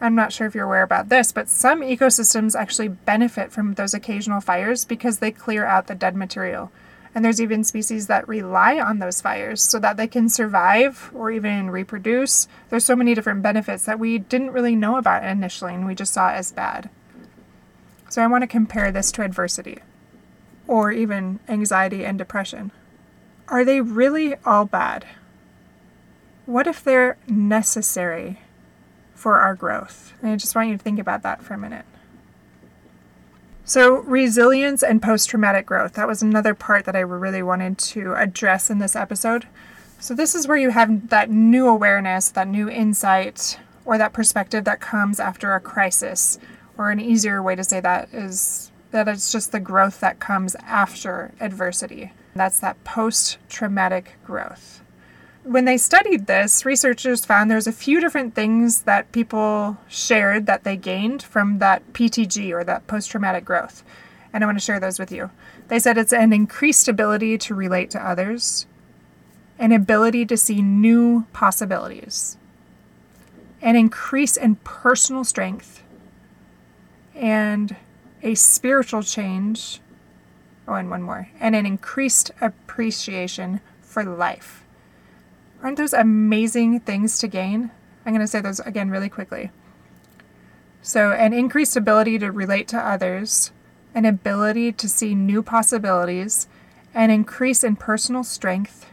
I'm 0.00 0.14
not 0.14 0.32
sure 0.32 0.46
if 0.46 0.54
you're 0.54 0.66
aware 0.66 0.84
about 0.84 1.08
this, 1.08 1.32
but 1.32 1.48
some 1.48 1.80
ecosystems 1.80 2.54
actually 2.54 2.86
benefit 2.86 3.50
from 3.50 3.74
those 3.74 3.92
occasional 3.92 4.40
fires 4.40 4.84
because 4.84 5.18
they 5.18 5.32
clear 5.32 5.64
out 5.66 5.88
the 5.88 5.96
dead 5.96 6.14
material. 6.14 6.70
And 7.12 7.24
there's 7.24 7.40
even 7.40 7.64
species 7.64 8.06
that 8.06 8.28
rely 8.28 8.78
on 8.78 9.00
those 9.00 9.20
fires 9.20 9.60
so 9.60 9.80
that 9.80 9.96
they 9.96 10.06
can 10.06 10.28
survive 10.28 11.10
or 11.12 11.32
even 11.32 11.72
reproduce. 11.72 12.46
There's 12.68 12.84
so 12.84 12.94
many 12.94 13.16
different 13.16 13.42
benefits 13.42 13.84
that 13.86 13.98
we 13.98 14.16
didn't 14.16 14.52
really 14.52 14.76
know 14.76 14.96
about 14.96 15.24
initially 15.24 15.74
and 15.74 15.88
we 15.88 15.96
just 15.96 16.12
saw 16.12 16.30
as 16.30 16.52
bad. 16.52 16.88
So 18.08 18.22
I 18.22 18.28
want 18.28 18.42
to 18.42 18.46
compare 18.46 18.92
this 18.92 19.10
to 19.10 19.22
adversity 19.22 19.80
or 20.70 20.92
even 20.92 21.40
anxiety 21.48 22.04
and 22.04 22.16
depression. 22.16 22.70
Are 23.48 23.64
they 23.64 23.80
really 23.80 24.36
all 24.46 24.64
bad? 24.64 25.04
What 26.46 26.68
if 26.68 26.84
they're 26.84 27.18
necessary 27.26 28.38
for 29.12 29.40
our 29.40 29.56
growth? 29.56 30.12
And 30.22 30.30
I 30.30 30.36
just 30.36 30.54
want 30.54 30.68
you 30.68 30.76
to 30.76 30.82
think 30.82 31.00
about 31.00 31.22
that 31.22 31.42
for 31.42 31.54
a 31.54 31.58
minute. 31.58 31.84
So, 33.64 33.96
resilience 34.02 34.84
and 34.84 35.02
post 35.02 35.28
traumatic 35.28 35.66
growth. 35.66 35.94
That 35.94 36.06
was 36.06 36.22
another 36.22 36.54
part 36.54 36.84
that 36.84 36.94
I 36.94 37.00
really 37.00 37.42
wanted 37.42 37.76
to 37.78 38.14
address 38.14 38.70
in 38.70 38.78
this 38.78 38.94
episode. 38.94 39.48
So, 39.98 40.14
this 40.14 40.36
is 40.36 40.46
where 40.46 40.56
you 40.56 40.70
have 40.70 41.08
that 41.08 41.30
new 41.30 41.66
awareness, 41.66 42.28
that 42.30 42.46
new 42.46 42.68
insight, 42.68 43.58
or 43.84 43.98
that 43.98 44.12
perspective 44.12 44.64
that 44.66 44.80
comes 44.80 45.18
after 45.18 45.52
a 45.52 45.60
crisis. 45.60 46.38
Or, 46.78 46.92
an 46.92 47.00
easier 47.00 47.42
way 47.42 47.56
to 47.56 47.64
say 47.64 47.80
that 47.80 48.08
is 48.12 48.69
that 48.90 49.08
it's 49.08 49.32
just 49.32 49.52
the 49.52 49.60
growth 49.60 50.00
that 50.00 50.20
comes 50.20 50.54
after 50.66 51.32
adversity. 51.40 52.12
That's 52.34 52.60
that 52.60 52.82
post 52.84 53.38
traumatic 53.48 54.16
growth. 54.24 54.82
When 55.42 55.64
they 55.64 55.78
studied 55.78 56.26
this, 56.26 56.66
researchers 56.66 57.24
found 57.24 57.50
there's 57.50 57.66
a 57.66 57.72
few 57.72 57.98
different 58.00 58.34
things 58.34 58.82
that 58.82 59.10
people 59.10 59.78
shared 59.88 60.46
that 60.46 60.64
they 60.64 60.76
gained 60.76 61.22
from 61.22 61.58
that 61.60 61.92
PTG 61.92 62.52
or 62.52 62.62
that 62.64 62.86
post 62.86 63.10
traumatic 63.10 63.44
growth. 63.44 63.82
And 64.32 64.44
I 64.44 64.46
want 64.46 64.58
to 64.58 64.64
share 64.64 64.78
those 64.78 64.98
with 64.98 65.10
you. 65.10 65.30
They 65.68 65.78
said 65.78 65.96
it's 65.96 66.12
an 66.12 66.32
increased 66.32 66.88
ability 66.88 67.38
to 67.38 67.54
relate 67.54 67.90
to 67.90 68.06
others, 68.06 68.66
an 69.58 69.72
ability 69.72 70.26
to 70.26 70.36
see 70.36 70.62
new 70.62 71.26
possibilities, 71.32 72.36
an 73.62 73.76
increase 73.76 74.36
in 74.36 74.56
personal 74.56 75.24
strength, 75.24 75.82
and 77.14 77.76
a 78.22 78.34
spiritual 78.34 79.02
change. 79.02 79.80
Oh, 80.68 80.74
and 80.74 80.90
one 80.90 81.02
more, 81.02 81.28
and 81.40 81.56
an 81.56 81.66
increased 81.66 82.30
appreciation 82.40 83.60
for 83.80 84.04
life. 84.04 84.64
Aren't 85.62 85.78
those 85.78 85.92
amazing 85.92 86.80
things 86.80 87.18
to 87.18 87.28
gain? 87.28 87.70
I'm 88.06 88.12
going 88.14 88.20
to 88.20 88.26
say 88.26 88.40
those 88.40 88.60
again 88.60 88.90
really 88.90 89.08
quickly. 89.08 89.50
So, 90.82 91.12
an 91.12 91.34
increased 91.34 91.76
ability 91.76 92.18
to 92.20 92.30
relate 92.30 92.66
to 92.68 92.78
others, 92.78 93.52
an 93.94 94.06
ability 94.06 94.72
to 94.72 94.88
see 94.88 95.14
new 95.14 95.42
possibilities, 95.42 96.48
an 96.94 97.10
increase 97.10 97.62
in 97.62 97.76
personal 97.76 98.24
strength, 98.24 98.86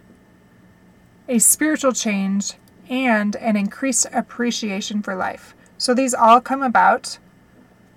a 1.29 1.39
spiritual 1.39 1.93
change, 1.93 2.55
and 2.89 3.37
an 3.37 3.55
increased 3.55 4.07
appreciation 4.11 5.01
for 5.01 5.15
life. 5.15 5.55
So, 5.77 5.93
these 5.93 6.13
all 6.13 6.41
come 6.41 6.61
about 6.61 7.19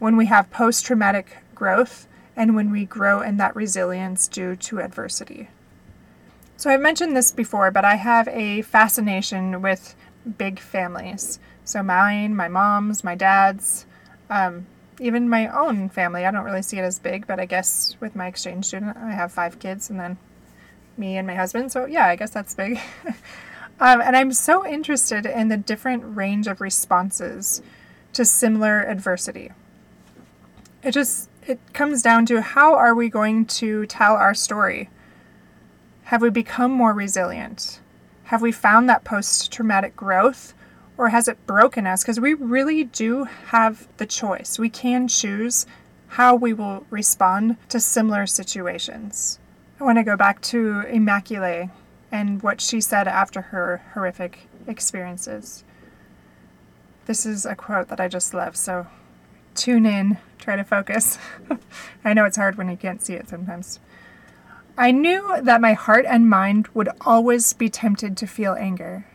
when 0.00 0.16
we 0.16 0.26
have 0.26 0.50
post 0.50 0.84
traumatic 0.84 1.36
growth 1.54 2.08
and 2.34 2.56
when 2.56 2.72
we 2.72 2.84
grow 2.84 3.20
in 3.20 3.36
that 3.36 3.54
resilience 3.54 4.26
due 4.26 4.56
to 4.56 4.80
adversity. 4.80 5.48
So, 6.56 6.70
I've 6.70 6.80
mentioned 6.80 7.16
this 7.16 7.30
before, 7.30 7.70
but 7.70 7.84
I 7.84 7.94
have 7.94 8.26
a 8.28 8.62
fascination 8.62 9.62
with 9.62 9.94
big 10.36 10.58
families. 10.58 11.38
So, 11.64 11.82
mine, 11.82 12.34
my 12.34 12.48
mom's, 12.48 13.04
my 13.04 13.14
dad's, 13.14 13.86
um, 14.28 14.66
even 14.98 15.28
my 15.28 15.48
own 15.48 15.88
family. 15.88 16.26
I 16.26 16.30
don't 16.30 16.44
really 16.44 16.62
see 16.62 16.78
it 16.78 16.82
as 16.82 16.98
big, 16.98 17.26
but 17.26 17.40
I 17.40 17.46
guess 17.46 17.96
with 18.00 18.14
my 18.14 18.26
exchange 18.26 18.66
student, 18.66 18.96
I 18.96 19.12
have 19.12 19.32
five 19.32 19.58
kids 19.58 19.88
and 19.88 19.98
then 19.98 20.18
me 20.96 21.16
and 21.16 21.26
my 21.26 21.34
husband. 21.34 21.72
So, 21.72 21.86
yeah, 21.86 22.06
I 22.06 22.16
guess 22.16 22.30
that's 22.30 22.54
big. 22.54 22.78
um, 23.80 24.00
and 24.00 24.16
I'm 24.16 24.32
so 24.32 24.66
interested 24.66 25.26
in 25.26 25.48
the 25.48 25.56
different 25.56 26.16
range 26.16 26.46
of 26.46 26.60
responses 26.60 27.62
to 28.12 28.24
similar 28.24 28.80
adversity. 28.80 29.52
It 30.82 30.92
just 30.92 31.28
it 31.46 31.58
comes 31.72 32.02
down 32.02 32.26
to 32.26 32.40
how 32.40 32.74
are 32.74 32.94
we 32.94 33.08
going 33.08 33.44
to 33.46 33.86
tell 33.86 34.14
our 34.14 34.34
story? 34.34 34.88
Have 36.04 36.22
we 36.22 36.30
become 36.30 36.70
more 36.70 36.92
resilient? 36.92 37.80
Have 38.24 38.42
we 38.42 38.52
found 38.52 38.88
that 38.88 39.04
post 39.04 39.52
traumatic 39.52 39.96
growth? 39.96 40.54
Or 40.96 41.08
has 41.08 41.28
it 41.28 41.46
broken 41.46 41.86
us? 41.86 42.02
Because 42.02 42.20
we 42.20 42.34
really 42.34 42.84
do 42.84 43.24
have 43.24 43.88
the 43.96 44.06
choice. 44.06 44.58
We 44.58 44.68
can 44.68 45.08
choose 45.08 45.66
how 46.08 46.34
we 46.34 46.52
will 46.52 46.86
respond 46.90 47.56
to 47.68 47.80
similar 47.80 48.26
situations. 48.26 49.38
I 49.80 49.84
want 49.84 49.98
to 49.98 50.04
go 50.04 50.16
back 50.16 50.42
to 50.42 50.84
Immaculée 50.88 51.70
and 52.12 52.42
what 52.42 52.60
she 52.60 52.80
said 52.80 53.08
after 53.08 53.40
her 53.40 53.82
horrific 53.94 54.48
experiences. 54.66 55.64
This 57.06 57.24
is 57.24 57.46
a 57.46 57.54
quote 57.54 57.88
that 57.88 58.00
I 58.00 58.08
just 58.08 58.34
love, 58.34 58.56
so 58.56 58.86
tune 59.54 59.86
in, 59.86 60.18
try 60.38 60.56
to 60.56 60.64
focus. 60.64 61.18
I 62.04 62.14
know 62.14 62.24
it's 62.24 62.36
hard 62.36 62.56
when 62.56 62.68
you 62.68 62.76
can't 62.76 63.02
see 63.02 63.14
it 63.14 63.28
sometimes. 63.28 63.80
I 64.76 64.92
knew 64.92 65.36
that 65.42 65.60
my 65.60 65.74
heart 65.74 66.06
and 66.08 66.28
mind 66.28 66.68
would 66.68 66.88
always 67.02 67.52
be 67.52 67.68
tempted 67.68 68.16
to 68.16 68.26
feel 68.26 68.54
anger, 68.54 69.06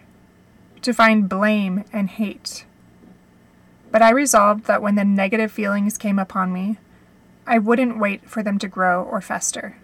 to 0.81 0.93
find 0.93 1.27
blame 1.27 1.85
and 1.91 2.09
hate. 2.09 2.65
But 3.91 4.01
I 4.01 4.11
resolved 4.11 4.65
that 4.65 4.81
when 4.81 4.95
the 4.95 5.05
negative 5.05 5.51
feelings 5.51 5.97
came 5.97 6.19
upon 6.19 6.53
me, 6.53 6.77
I 7.47 7.57
wouldn't 7.59 7.99
wait 7.99 8.29
for 8.29 8.43
them 8.43 8.59
to 8.59 8.67
grow 8.67 9.03
or 9.03 9.21
fester. 9.21 9.77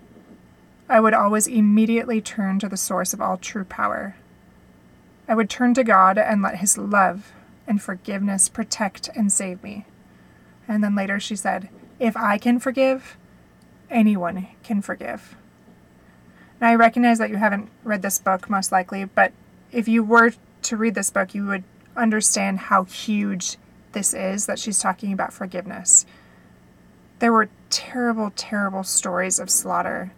I 0.90 1.00
would 1.00 1.14
always 1.14 1.48
immediately 1.48 2.20
turn 2.20 2.60
to 2.60 2.70
the 2.70 2.78
source 2.78 3.14
of 3.14 3.22
all 3.22 3.38
true 3.38 3.64
power. 3.64 4.16
I 5.28 5.36
would 5.36 5.50
turn 5.50 5.74
to 5.76 5.84
God 5.84 6.18
and 6.18 6.42
let 6.42 6.58
His 6.58 6.78
love 6.78 7.32
and 7.66 7.82
forgiveness 7.82 8.50
protect 8.50 9.10
and 9.16 9.32
save 9.32 9.64
me. 9.64 9.86
And 10.72 10.82
then 10.82 10.96
later 10.96 11.20
she 11.20 11.36
said, 11.36 11.68
If 12.00 12.16
I 12.16 12.38
can 12.38 12.58
forgive, 12.58 13.18
anyone 13.90 14.48
can 14.64 14.82
forgive. 14.82 15.36
Now, 16.62 16.70
I 16.70 16.76
recognize 16.76 17.18
that 17.18 17.30
you 17.30 17.36
haven't 17.36 17.70
read 17.84 18.02
this 18.02 18.20
book, 18.20 18.50
most 18.50 18.72
likely, 18.72 19.04
but 19.04 19.34
if 19.74 19.90
you 19.90 20.02
were 20.02 20.32
to 20.62 20.78
read 20.78 20.96
this 20.96 21.10
book, 21.10 21.36
you 21.36 21.46
would 21.46 21.66
understand 21.98 22.60
how 22.60 22.86
huge 22.86 23.58
this 23.92 24.14
is 24.14 24.46
that 24.46 24.60
she's 24.60 24.80
talking 24.80 25.12
about 25.12 25.34
forgiveness. 25.34 26.06
There 27.20 27.34
were 27.34 27.50
terrible, 27.70 28.32
terrible 28.38 28.84
stories 28.84 29.40
of 29.40 29.50
slaughter 29.50 30.14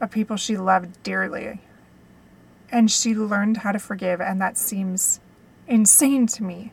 of 0.00 0.10
people 0.10 0.38
she 0.38 0.56
loved 0.56 1.02
dearly. 1.02 1.60
And 2.72 2.90
she 2.90 3.14
learned 3.14 3.58
how 3.58 3.72
to 3.72 3.78
forgive, 3.78 4.22
and 4.22 4.40
that 4.40 4.56
seems 4.56 5.20
insane 5.68 6.26
to 6.28 6.42
me. 6.42 6.72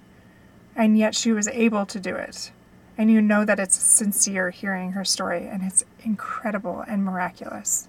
And 0.74 0.98
yet 0.98 1.16
she 1.16 1.34
was 1.34 1.50
able 1.50 1.86
to 1.88 2.00
do 2.00 2.16
it. 2.16 2.54
And 2.98 3.10
you 3.10 3.22
know 3.22 3.44
that 3.46 3.60
it's 3.60 3.76
sincere 3.76 4.52
hearing 4.52 4.92
her 4.92 5.04
story, 5.04 5.48
and 5.48 5.64
it's 5.64 5.84
incredible 6.04 6.84
and 6.88 7.04
miraculous. 7.04 7.88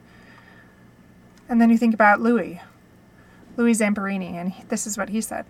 And 1.49 1.61
then 1.61 1.71
you 1.71 1.77
think 1.77 1.95
about 1.95 2.21
Louis, 2.21 2.61
Louis 3.57 3.75
Zamperini, 3.75 4.35
and 4.35 4.55
this 4.69 4.87
is 4.87 4.97
what 4.97 5.11
he 5.11 5.21
said 5.21 5.45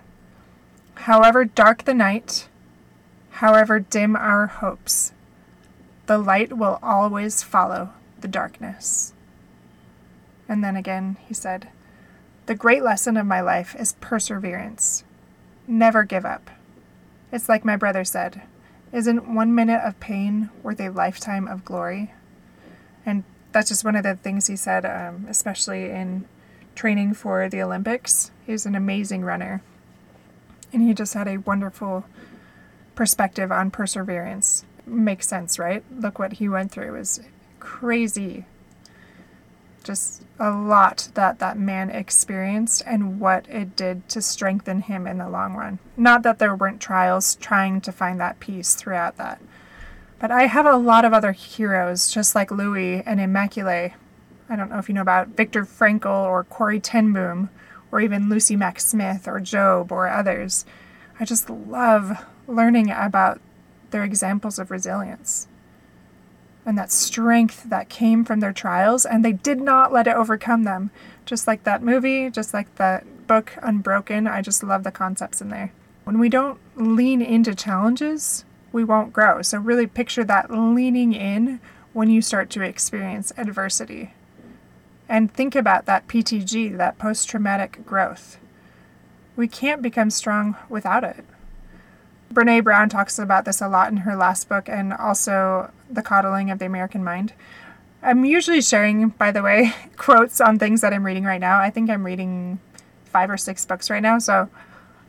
However 0.95 1.45
dark 1.45 1.85
the 1.85 1.95
night, 1.95 2.49
however 3.31 3.79
dim 3.79 4.17
our 4.17 4.47
hopes, 4.47 5.13
the 6.07 6.19
light 6.19 6.57
will 6.57 6.79
always 6.83 7.43
follow 7.43 7.91
the 8.21 8.29
darkness. 8.29 9.13
And 10.49 10.63
then 10.63 10.77
again, 10.77 11.17
he 11.27 11.35
said, 11.35 11.69
The 12.47 12.55
great 12.55 12.83
lesson 12.83 13.17
of 13.17 13.27
my 13.27 13.41
life 13.41 13.75
is 13.79 13.95
perseverance. 14.01 15.05
Never 15.67 16.05
give 16.05 16.27
up. 16.27 16.51
It's 17.33 17.49
like 17.49 17.65
my 17.65 17.77
brother 17.77 18.05
said 18.05 18.43
isn't 18.95 19.35
one 19.35 19.53
minute 19.55 19.81
of 19.85 19.99
pain 19.99 20.51
worth 20.63 20.81
a 20.81 20.89
lifetime 20.89 21.49
of 21.49 21.65
glory? 21.65 22.15
And 23.05 23.25
that's 23.51 23.69
just 23.69 23.85
one 23.85 23.97
of 23.97 24.05
the 24.05 24.15
things 24.15 24.47
he 24.47 24.55
said, 24.55 24.87
um, 24.87 25.27
especially 25.29 25.91
in 25.91 26.27
training 26.77 27.15
for 27.15 27.49
the 27.49 27.61
Olympics. 27.61 28.31
He's 28.47 28.67
an 28.67 28.77
amazing 28.77 29.25
runner. 29.25 29.63
And 30.73 30.81
he 30.81 30.95
just 30.95 31.15
had 31.15 31.27
a 31.27 31.39
wonderful 31.39 32.05
perspective 32.95 33.51
on 33.51 33.73
perseverance. 33.73 34.65
Makes 34.87 35.27
sense, 35.27 35.59
right? 35.59 35.83
Look 35.93 36.21
what 36.21 36.35
he 36.35 36.49
went 36.49 36.71
through. 36.71 36.95
It 36.95 36.99
was 36.99 37.21
crazy 37.59 38.45
just 39.85 40.23
a 40.39 40.51
lot 40.51 41.11
that 41.15 41.39
that 41.39 41.59
man 41.59 41.91
experienced 41.91 42.83
and 42.87 43.21
what 43.21 43.47
it 43.49 43.77
did 43.77 44.09
to 44.09 44.21
strengthen 44.21 44.81
him 44.81 45.07
in 45.07 45.19
the 45.19 45.29
long 45.29 45.55
run. 45.55 45.79
Not 45.97 46.23
that 46.23 46.39
there 46.39 46.57
weren't 46.57 46.81
trials 46.81 47.37
trying 47.37 47.81
to 47.83 47.93
find 47.93 48.19
that 48.19 48.41
peace 48.41 48.75
throughout 48.75 49.17
that. 49.19 49.41
But 50.19 50.31
I 50.31 50.47
have 50.47 50.67
a 50.67 50.77
lot 50.77 51.05
of 51.05 51.13
other 51.13 51.33
heroes, 51.33 52.11
just 52.11 52.35
like 52.35 52.51
Louis 52.51 53.03
and 53.05 53.21
Immaculée. 53.21 53.93
I 54.49 54.57
don't 54.57 54.71
know 54.71 54.79
if 54.79 54.89
you 54.89 54.95
know 54.95 55.03
about 55.03 55.29
Viktor 55.29 55.65
Frankl 55.65 56.25
or 56.25 56.45
Corrie 56.45 56.81
ten 56.81 57.13
Boom, 57.13 57.51
or 57.93 58.01
even 58.01 58.29
Lucy 58.29 58.57
Mack 58.57 58.81
Smith 58.81 59.29
or 59.29 59.39
Job 59.39 59.93
or 59.93 60.09
others. 60.09 60.65
I 61.21 61.25
just 61.25 61.49
love 61.49 62.25
learning 62.47 62.91
about 62.91 63.41
their 63.91 64.03
examples 64.03 64.59
of 64.59 64.71
resilience 64.71 65.47
and 66.67 66.79
that 66.79 66.91
strength 66.91 67.65
that 67.69 67.89
came 67.89 68.25
from 68.25 68.41
their 68.41 68.53
trials, 68.53 69.05
and 69.05 69.25
they 69.25 69.33
did 69.33 69.61
not 69.61 69.93
let 69.93 70.07
it 70.07 70.17
overcome 70.17 70.65
them. 70.65 70.91
Just 71.27 71.47
like 71.47 71.65
that 71.65 71.83
movie, 71.83 72.31
just 72.31 72.55
like 72.55 72.75
that 72.77 73.27
book, 73.27 73.53
Unbroken, 73.63 74.27
I 74.27 74.43
just 74.43 74.63
love 74.63 74.85
the 74.85 74.91
concepts 74.91 75.41
in 75.41 75.49
there. 75.49 75.73
When 76.05 76.19
we 76.19 76.29
don't 76.29 76.59
lean 76.77 77.23
into 77.23 77.55
challenges, 77.55 78.45
we 78.73 78.85
won't 78.85 79.13
grow. 79.13 79.43
So, 79.43 79.59
really 79.59 79.87
picture 79.87 80.25
that 80.25 80.51
leaning 80.51 81.13
in 81.13 81.61
when 81.93 82.11
you 82.11 82.21
start 82.21 82.51
to 82.51 82.63
experience 82.63 83.33
adversity. 83.37 84.13
And 85.09 85.33
think 85.33 85.55
about 85.55 85.87
that 85.87 86.09
PTG, 86.09 86.77
that 86.77 86.99
post 86.99 87.29
traumatic 87.29 87.85
growth. 87.87 88.39
We 89.37 89.49
can't 89.49 89.83
become 89.83 90.11
strong 90.11 90.57
without 90.69 91.05
it. 91.05 91.25
Brene 92.35 92.65
Brown 92.65 92.89
talks 92.89 93.19
about 93.19 93.45
this 93.45 93.61
a 93.61 93.69
lot 93.69 93.91
in 93.91 93.99
her 93.99 94.17
last 94.17 94.49
book 94.49 94.69
and 94.69 94.93
also 94.93 95.71
The 95.89 96.03
Coddling 96.03 96.51
of 96.51 96.59
the 96.59 96.67
American 96.67 97.05
Mind. 97.05 97.33
I'm 98.03 98.25
usually 98.25 98.61
sharing, 98.61 99.11
by 99.11 99.31
the 99.31 99.43
way, 99.43 99.73
quotes 99.97 100.41
on 100.41 100.59
things 100.59 100.81
that 100.81 100.93
I'm 100.93 101.07
reading 101.07 101.25
right 101.25 101.41
now. 101.41 101.59
I 101.59 101.71
think 101.71 101.89
I'm 101.89 102.05
reading 102.05 102.59
five 103.05 103.31
or 103.31 103.37
six 103.37 103.65
books 103.65 103.89
right 103.89 104.03
now, 104.03 104.19
so 104.19 104.51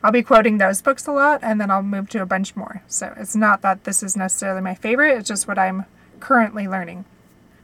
I'll 0.02 0.12
be 0.12 0.22
quoting 0.22 0.58
those 0.58 0.80
books 0.80 1.06
a 1.06 1.12
lot 1.12 1.40
and 1.42 1.60
then 1.60 1.70
I'll 1.70 1.82
move 1.82 2.08
to 2.10 2.22
a 2.22 2.26
bunch 2.26 2.54
more. 2.54 2.82
So 2.86 3.12
it's 3.16 3.34
not 3.34 3.60
that 3.62 3.84
this 3.84 4.02
is 4.02 4.16
necessarily 4.16 4.60
my 4.60 4.74
favorite, 4.74 5.18
it's 5.18 5.28
just 5.28 5.48
what 5.48 5.58
I'm 5.58 5.84
currently 6.20 6.68
learning. 6.68 7.04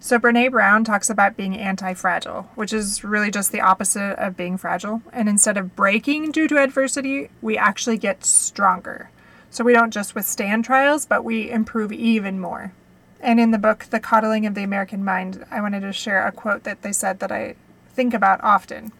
So, 0.01 0.19
Brene 0.19 0.51
Brown 0.51 0.83
talks 0.83 1.09
about 1.09 1.37
being 1.37 1.57
anti 1.57 1.95
fragile, 1.95 2.51
which 2.57 2.73
is 2.73 3.05
really 3.05 3.31
just 3.31 3.53
the 3.53 3.61
opposite 3.61 4.19
of 4.19 4.37
being 4.37 4.57
fragile. 4.57 5.01
And 5.13 5.29
instead 5.29 5.57
of 5.57 5.77
breaking 5.77 6.33
due 6.33 6.49
to 6.49 6.59
adversity, 6.59 7.31
we 7.41 7.57
actually 7.57 7.99
get 7.99 8.25
stronger. 8.25 9.11
So, 9.53 9.65
we 9.65 9.75
don't 9.75 9.93
just 9.93 10.15
withstand 10.15 10.65
trials, 10.65 11.05
but 11.05 11.25
we 11.25 11.51
improve 11.51 11.93
even 11.93 12.41
more. 12.41 12.73
And 13.21 13.39
in 13.39 13.51
the 13.51 13.59
book, 13.59 13.85
The 13.91 14.01
Coddling 14.01 14.47
of 14.47 14.55
the 14.55 14.63
American 14.63 15.05
Mind, 15.05 15.45
I 15.51 15.61
wanted 15.61 15.81
to 15.81 15.93
share 15.93 16.27
a 16.27 16.33
quote 16.33 16.65
that 16.65 16.81
they 16.81 16.93
said 16.93 17.21
that 17.21 17.31
I 17.31 17.57
think 17.95 18.15
about 18.15 18.43
often. 18.43 18.93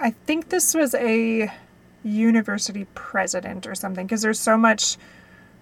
I 0.00 0.10
think 0.10 0.48
this 0.48 0.74
was 0.74 0.96
a 0.96 1.48
university 2.02 2.88
president 2.94 3.64
or 3.68 3.76
something, 3.76 4.04
because 4.04 4.22
there's 4.22 4.40
so 4.40 4.56
much 4.56 4.96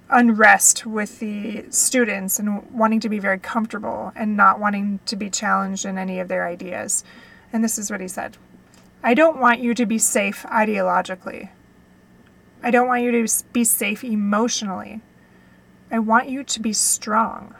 unrest 0.08 0.86
with 0.86 1.20
the 1.20 1.66
students 1.68 2.38
and 2.38 2.68
wanting 2.72 3.00
to 3.00 3.08
be 3.10 3.18
very 3.18 3.38
comfortable 3.38 4.12
and 4.16 4.34
not 4.34 4.58
wanting 4.58 5.00
to 5.04 5.14
be 5.14 5.28
challenged 5.28 5.84
in 5.84 5.98
any 5.98 6.18
of 6.18 6.28
their 6.28 6.46
ideas. 6.46 7.04
And 7.52 7.62
this 7.62 7.78
is 7.78 7.90
what 7.90 8.00
he 8.00 8.08
said 8.08 8.38
I 9.02 9.12
don't 9.12 9.38
want 9.38 9.60
you 9.60 9.74
to 9.74 9.84
be 9.84 9.98
safe 9.98 10.44
ideologically. 10.44 11.50
I 12.62 12.70
don't 12.70 12.88
want 12.88 13.02
you 13.02 13.26
to 13.26 13.44
be 13.52 13.64
safe 13.64 14.04
emotionally. 14.04 15.00
I 15.90 15.98
want 15.98 16.28
you 16.28 16.44
to 16.44 16.60
be 16.60 16.72
strong. 16.72 17.54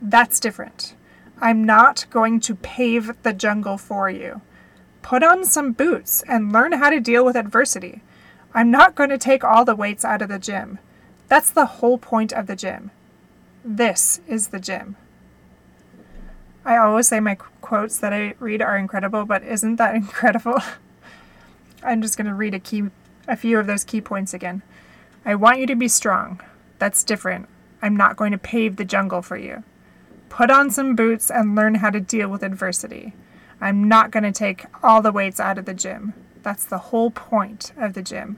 That's 0.00 0.40
different. 0.40 0.94
I'm 1.40 1.64
not 1.64 2.06
going 2.10 2.40
to 2.40 2.54
pave 2.54 3.22
the 3.22 3.32
jungle 3.32 3.78
for 3.78 4.08
you. 4.08 4.40
Put 5.02 5.22
on 5.22 5.44
some 5.44 5.72
boots 5.72 6.22
and 6.28 6.52
learn 6.52 6.72
how 6.72 6.90
to 6.90 7.00
deal 7.00 7.24
with 7.24 7.36
adversity. 7.36 8.02
I'm 8.54 8.70
not 8.70 8.94
going 8.94 9.10
to 9.10 9.18
take 9.18 9.44
all 9.44 9.64
the 9.64 9.76
weights 9.76 10.04
out 10.04 10.22
of 10.22 10.28
the 10.28 10.38
gym. 10.38 10.78
That's 11.28 11.50
the 11.50 11.66
whole 11.66 11.98
point 11.98 12.32
of 12.32 12.46
the 12.46 12.56
gym. 12.56 12.90
This 13.64 14.20
is 14.26 14.48
the 14.48 14.60
gym. 14.60 14.96
I 16.64 16.76
always 16.78 17.08
say 17.08 17.20
my 17.20 17.34
quotes 17.60 17.98
that 17.98 18.12
I 18.12 18.34
read 18.38 18.62
are 18.62 18.76
incredible, 18.76 19.24
but 19.24 19.42
isn't 19.42 19.76
that 19.76 19.94
incredible? 19.96 20.60
I'm 21.82 22.02
just 22.02 22.16
going 22.16 22.26
to 22.26 22.34
read 22.34 22.54
a 22.54 22.58
key 22.58 22.84
a 23.26 23.36
few 23.36 23.58
of 23.58 23.66
those 23.66 23.84
key 23.84 24.00
points 24.00 24.34
again. 24.34 24.62
I 25.24 25.34
want 25.34 25.58
you 25.58 25.66
to 25.66 25.76
be 25.76 25.88
strong. 25.88 26.40
That's 26.78 27.04
different. 27.04 27.48
I'm 27.82 27.96
not 27.96 28.16
going 28.16 28.32
to 28.32 28.38
pave 28.38 28.76
the 28.76 28.84
jungle 28.84 29.22
for 29.22 29.36
you. 29.36 29.64
Put 30.28 30.50
on 30.50 30.70
some 30.70 30.96
boots 30.96 31.30
and 31.30 31.54
learn 31.54 31.76
how 31.76 31.90
to 31.90 32.00
deal 32.00 32.28
with 32.28 32.42
adversity. 32.42 33.14
I'm 33.60 33.88
not 33.88 34.10
going 34.10 34.24
to 34.24 34.32
take 34.32 34.66
all 34.82 35.00
the 35.02 35.12
weights 35.12 35.40
out 35.40 35.58
of 35.58 35.64
the 35.64 35.74
gym. 35.74 36.12
That's 36.42 36.64
the 36.64 36.78
whole 36.78 37.10
point 37.10 37.72
of 37.76 37.94
the 37.94 38.02
gym. 38.02 38.36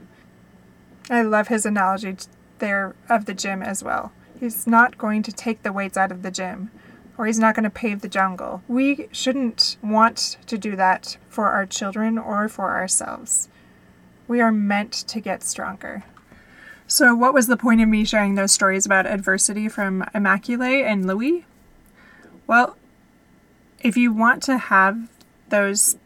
I 1.09 1.21
love 1.21 1.47
his 1.47 1.65
analogy 1.65 2.15
there 2.59 2.95
of 3.09 3.25
the 3.25 3.33
gym 3.33 3.61
as 3.61 3.83
well. 3.83 4.11
He's 4.39 4.65
not 4.65 4.97
going 4.97 5.23
to 5.23 5.31
take 5.31 5.63
the 5.63 5.73
weights 5.73 5.97
out 5.97 6.11
of 6.11 6.21
the 6.21 6.31
gym 6.31 6.71
or 7.19 7.25
he's 7.25 7.37
not 7.37 7.53
going 7.53 7.65
to 7.65 7.69
pave 7.69 7.99
the 7.99 8.07
jungle. 8.07 8.63
We 8.69 9.09
shouldn't 9.11 9.75
want 9.83 10.37
to 10.47 10.57
do 10.57 10.77
that 10.77 11.17
for 11.27 11.49
our 11.49 11.65
children 11.65 12.17
or 12.17 12.47
for 12.47 12.71
ourselves. 12.71 13.49
We 14.29 14.39
are 14.39 14.51
meant 14.53 14.93
to 14.93 15.19
get 15.19 15.43
stronger. 15.43 16.05
So, 16.87 17.13
what 17.13 17.33
was 17.33 17.47
the 17.47 17.57
point 17.57 17.81
of 17.81 17.89
me 17.89 18.05
sharing 18.05 18.35
those 18.35 18.53
stories 18.53 18.85
about 18.85 19.05
adversity 19.05 19.67
from 19.67 20.05
Immaculate 20.15 20.85
and 20.85 21.05
Louis? 21.05 21.45
Well, 22.47 22.77
if 23.81 23.97
you 23.97 24.13
want 24.13 24.41
to 24.43 24.57
have 24.57 25.09
those 25.49 25.97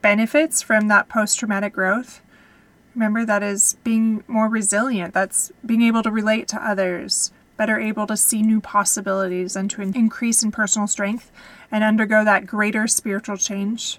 benefits 0.00 0.62
from 0.62 0.88
that 0.88 1.10
post 1.10 1.38
traumatic 1.38 1.74
growth, 1.74 2.22
Remember, 2.94 3.24
that 3.24 3.42
is 3.42 3.76
being 3.84 4.22
more 4.28 4.48
resilient. 4.48 5.14
That's 5.14 5.50
being 5.64 5.82
able 5.82 6.02
to 6.02 6.10
relate 6.10 6.46
to 6.48 6.62
others, 6.62 7.32
better 7.56 7.78
able 7.78 8.06
to 8.06 8.16
see 8.16 8.42
new 8.42 8.60
possibilities 8.60 9.56
and 9.56 9.70
to 9.70 9.82
increase 9.82 10.42
in 10.42 10.50
personal 10.50 10.86
strength 10.86 11.32
and 11.70 11.82
undergo 11.82 12.24
that 12.24 12.46
greater 12.46 12.86
spiritual 12.86 13.38
change, 13.38 13.98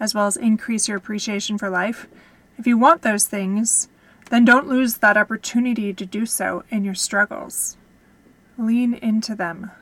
as 0.00 0.14
well 0.14 0.26
as 0.26 0.36
increase 0.36 0.88
your 0.88 0.96
appreciation 0.96 1.56
for 1.56 1.70
life. 1.70 2.08
If 2.62 2.68
you 2.68 2.78
want 2.78 3.02
those 3.02 3.26
things, 3.26 3.88
then 4.30 4.44
don't 4.44 4.68
lose 4.68 4.98
that 4.98 5.16
opportunity 5.16 5.92
to 5.92 6.06
do 6.06 6.24
so 6.24 6.62
in 6.70 6.84
your 6.84 6.94
struggles. 6.94 7.76
Lean 8.56 8.94
into 8.94 9.34
them, 9.34 9.72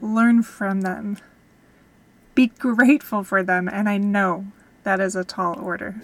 learn 0.00 0.42
from 0.42 0.80
them, 0.80 1.18
be 2.34 2.46
grateful 2.46 3.24
for 3.24 3.42
them, 3.42 3.68
and 3.68 3.90
I 3.90 3.98
know 3.98 4.46
that 4.84 5.00
is 5.00 5.14
a 5.14 5.22
tall 5.22 5.60
order. 5.60 6.00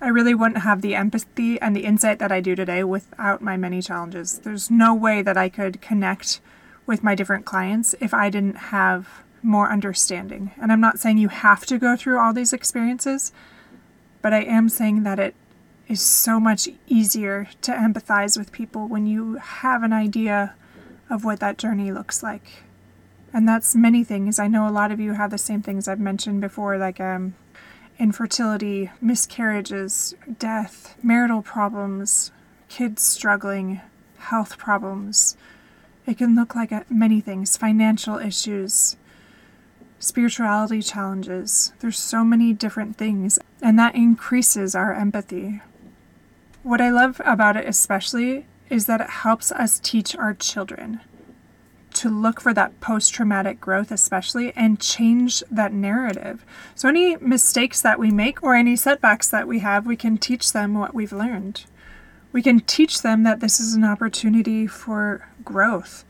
I 0.00 0.08
really 0.08 0.34
wouldn't 0.34 0.64
have 0.64 0.82
the 0.82 0.96
empathy 0.96 1.60
and 1.60 1.76
the 1.76 1.84
insight 1.84 2.18
that 2.18 2.32
I 2.32 2.40
do 2.40 2.56
today 2.56 2.82
without 2.82 3.40
my 3.40 3.56
many 3.56 3.80
challenges. 3.80 4.40
There's 4.40 4.72
no 4.72 4.92
way 4.92 5.22
that 5.22 5.36
I 5.36 5.48
could 5.48 5.80
connect 5.80 6.40
with 6.84 7.04
my 7.04 7.14
different 7.14 7.44
clients 7.44 7.94
if 8.00 8.12
I 8.12 8.28
didn't 8.28 8.56
have 8.56 9.22
more 9.40 9.70
understanding. 9.70 10.50
And 10.60 10.72
I'm 10.72 10.80
not 10.80 10.98
saying 10.98 11.18
you 11.18 11.28
have 11.28 11.64
to 11.66 11.78
go 11.78 11.94
through 11.94 12.18
all 12.18 12.32
these 12.32 12.52
experiences, 12.52 13.30
but 14.22 14.32
I 14.32 14.42
am 14.42 14.68
saying 14.68 15.02
that 15.04 15.18
it 15.18 15.34
is 15.88 16.00
so 16.00 16.40
much 16.40 16.68
easier 16.88 17.48
to 17.62 17.72
empathize 17.72 18.36
with 18.36 18.52
people 18.52 18.88
when 18.88 19.06
you 19.06 19.36
have 19.36 19.82
an 19.82 19.92
idea 19.92 20.54
of 21.08 21.24
what 21.24 21.40
that 21.40 21.58
journey 21.58 21.92
looks 21.92 22.22
like. 22.22 22.64
And 23.32 23.48
that's 23.48 23.76
many 23.76 24.02
things. 24.02 24.38
I 24.38 24.48
know 24.48 24.68
a 24.68 24.70
lot 24.70 24.90
of 24.90 25.00
you 25.00 25.12
have 25.12 25.30
the 25.30 25.38
same 25.38 25.62
things 25.62 25.86
I've 25.86 26.00
mentioned 26.00 26.40
before, 26.40 26.78
like 26.78 27.00
um, 27.00 27.34
infertility, 27.98 28.90
miscarriages, 29.00 30.14
death, 30.38 30.96
marital 31.02 31.42
problems, 31.42 32.32
kids 32.68 33.02
struggling, 33.02 33.80
health 34.18 34.58
problems. 34.58 35.36
It 36.06 36.18
can 36.18 36.34
look 36.34 36.54
like 36.54 36.90
many 36.90 37.20
things 37.20 37.56
financial 37.56 38.18
issues, 38.18 38.96
spirituality 39.98 40.82
challenges. 40.82 41.72
There's 41.80 41.98
so 41.98 42.24
many 42.24 42.52
different 42.52 42.96
things, 42.96 43.38
and 43.62 43.78
that 43.78 43.94
increases 43.94 44.74
our 44.74 44.92
empathy. 44.94 45.60
What 46.62 46.80
I 46.80 46.90
love 46.90 47.20
about 47.24 47.56
it, 47.56 47.68
especially, 47.68 48.46
is 48.68 48.86
that 48.86 49.00
it 49.00 49.10
helps 49.10 49.52
us 49.52 49.78
teach 49.78 50.16
our 50.16 50.34
children 50.34 51.00
to 51.96 52.10
look 52.10 52.40
for 52.40 52.52
that 52.52 52.78
post 52.80 53.14
traumatic 53.14 53.58
growth, 53.58 53.90
especially, 53.90 54.52
and 54.54 54.80
change 54.80 55.42
that 55.50 55.72
narrative. 55.72 56.44
So, 56.74 56.88
any 56.88 57.16
mistakes 57.16 57.80
that 57.80 57.98
we 57.98 58.10
make 58.10 58.42
or 58.42 58.54
any 58.54 58.76
setbacks 58.76 59.30
that 59.30 59.48
we 59.48 59.60
have, 59.60 59.86
we 59.86 59.96
can 59.96 60.18
teach 60.18 60.52
them 60.52 60.74
what 60.74 60.94
we've 60.94 61.12
learned. 61.12 61.64
We 62.32 62.42
can 62.42 62.60
teach 62.60 63.00
them 63.00 63.22
that 63.22 63.40
this 63.40 63.58
is 63.58 63.74
an 63.74 63.84
opportunity 63.84 64.66
for 64.66 65.26
growth. 65.42 66.04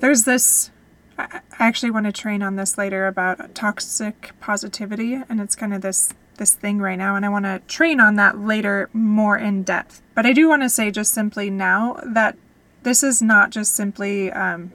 There's 0.00 0.24
this, 0.24 0.70
I 1.18 1.40
actually 1.58 1.90
want 1.90 2.06
to 2.06 2.12
train 2.12 2.42
on 2.42 2.56
this 2.56 2.76
later 2.78 3.06
about 3.06 3.54
toxic 3.54 4.32
positivity, 4.40 5.14
and 5.28 5.40
it's 5.40 5.54
kind 5.54 5.74
of 5.74 5.82
this 5.82 6.12
this 6.36 6.54
thing 6.54 6.78
right 6.78 6.96
now 6.96 7.14
and 7.14 7.24
I 7.24 7.28
want 7.28 7.44
to 7.44 7.60
train 7.68 8.00
on 8.00 8.16
that 8.16 8.38
later 8.38 8.88
more 8.92 9.36
in 9.36 9.62
depth. 9.62 10.02
But 10.14 10.26
I 10.26 10.32
do 10.32 10.48
want 10.48 10.62
to 10.62 10.68
say 10.68 10.90
just 10.90 11.12
simply 11.12 11.50
now 11.50 12.00
that 12.04 12.36
this 12.82 13.02
is 13.02 13.22
not 13.22 13.50
just 13.50 13.74
simply 13.74 14.32
um, 14.32 14.72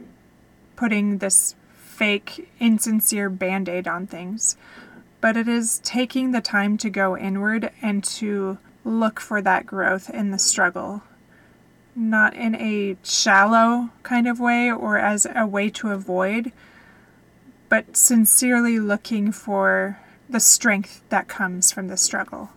putting 0.76 1.18
this 1.18 1.56
fake, 1.76 2.50
insincere 2.60 3.30
band 3.30 3.68
aid 3.68 3.88
on 3.88 4.08
things, 4.08 4.56
but 5.20 5.36
it 5.36 5.48
is 5.48 5.80
taking 5.84 6.32
the 6.32 6.42
time 6.42 6.78
to 6.78 6.90
go 6.90 7.18
inward 7.18 7.72
and 7.82 8.04
to 8.04 8.60
look 8.86 9.20
for 9.20 9.42
that 9.42 9.66
growth 9.66 10.10
in 10.10 10.32
the 10.32 10.40
struggle. 10.40 11.04
Not 12.00 12.36
in 12.36 12.54
a 12.54 12.96
shallow 13.02 13.90
kind 14.04 14.28
of 14.28 14.40
way 14.40 14.72
or 14.72 15.00
as 15.00 15.26
a 15.34 15.48
way 15.48 15.72
to 15.72 15.90
avoid, 15.90 16.52
but 17.70 17.98
sincerely 17.98 18.80
looking 18.80 19.32
for 19.32 20.00
the 20.30 20.40
strength 20.40 21.02
that 21.10 21.28
comes 21.28 21.72
from 21.72 21.88
the 21.88 21.98
struggle. 21.98 22.52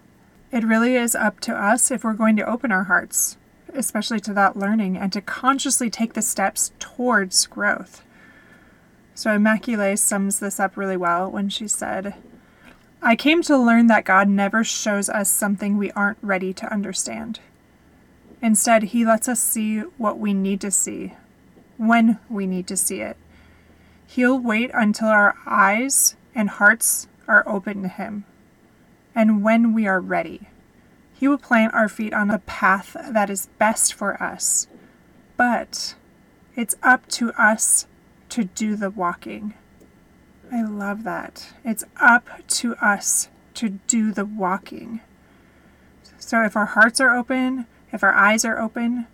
It 0.53 0.63
really 0.63 0.95
is 0.95 1.15
up 1.15 1.41
to 1.41 1.55
us 1.55 1.91
if 1.91 2.05
we're 2.05 2.13
going 2.13 2.37
to 2.37 2.47
open 2.47 2.71
our 2.71 2.85
hearts, 2.85 3.39
especially 3.73 4.21
to 4.21 4.35
that 4.35 4.59
learning, 4.59 4.99
and 4.99 5.11
to 5.15 5.23
consciously 5.23 5.89
take 5.89 6.13
the 6.13 6.21
steps 6.21 6.73
towards 6.79 7.47
growth. 7.47 8.05
So 9.15 9.31
Immaculée 9.31 9.99
sums 9.99 10.41
this 10.41 10.61
up 10.61 10.77
really 10.77 10.99
well 10.99 11.31
when 11.31 11.49
she 11.49 11.67
said, 11.67 12.15
I 13.01 13.17
came 13.17 13.41
to 13.45 13.57
learn 13.57 13.87
that 13.87 14.05
God 14.05 14.29
never 14.29 14.65
shows 14.65 15.09
us 15.09 15.31
something 15.31 15.79
we 15.79 15.91
aren't 15.93 16.19
ready 16.21 16.53
to 16.53 16.71
understand. 16.71 17.41
Instead, 18.43 18.85
He 18.85 19.05
lets 19.05 19.29
us 19.29 19.41
see 19.41 19.81
what 19.99 20.19
we 20.19 20.33
need 20.35 20.61
to 20.63 20.71
see, 20.71 21.15
when 21.77 22.19
we 22.29 22.47
need 22.47 22.67
to 22.69 22.77
see 22.77 23.01
it. 23.01 23.17
He'll 24.07 24.39
wait 24.39 24.71
until 24.75 25.09
our 25.09 25.37
eyes 25.47 26.17
and 26.35 26.51
hearts 26.51 27.07
are 27.29 27.47
open 27.47 27.83
to 27.83 27.89
Him, 27.89 28.25
and 29.15 29.43
when 29.43 29.73
we 29.73 29.87
are 29.87 30.01
ready. 30.01 30.49
He 31.13 31.29
will 31.29 31.39
plant 31.39 31.75
our 31.75 31.89
feet 31.89 32.15
on 32.15 32.29
the 32.29 32.39
path 32.39 32.97
that 32.99 33.29
is 33.29 33.51
best 33.59 33.93
for 33.93 34.21
us. 34.23 34.69
But 35.37 35.95
it's 36.57 36.77
up 36.83 37.07
to 37.09 37.33
us 37.33 37.87
to 38.31 38.45
do 38.45 38.75
the 38.75 38.91
walking. 38.91 39.53
I 40.51 40.63
love 40.63 41.05
that. 41.05 41.53
It's 41.65 41.85
up 42.01 42.27
to 42.49 42.75
us 42.77 43.29
to 43.55 43.69
do 43.87 44.13
the 44.13 44.25
walking. 44.25 45.01
So 46.19 46.43
if 46.43 46.57
our 46.57 46.67
hearts 46.67 47.01
are 47.01 47.15
open, 47.15 47.67
if 47.93 48.03
our 48.03 48.13
eyes 48.13 48.45
are 48.45 48.59
open, 48.59 49.07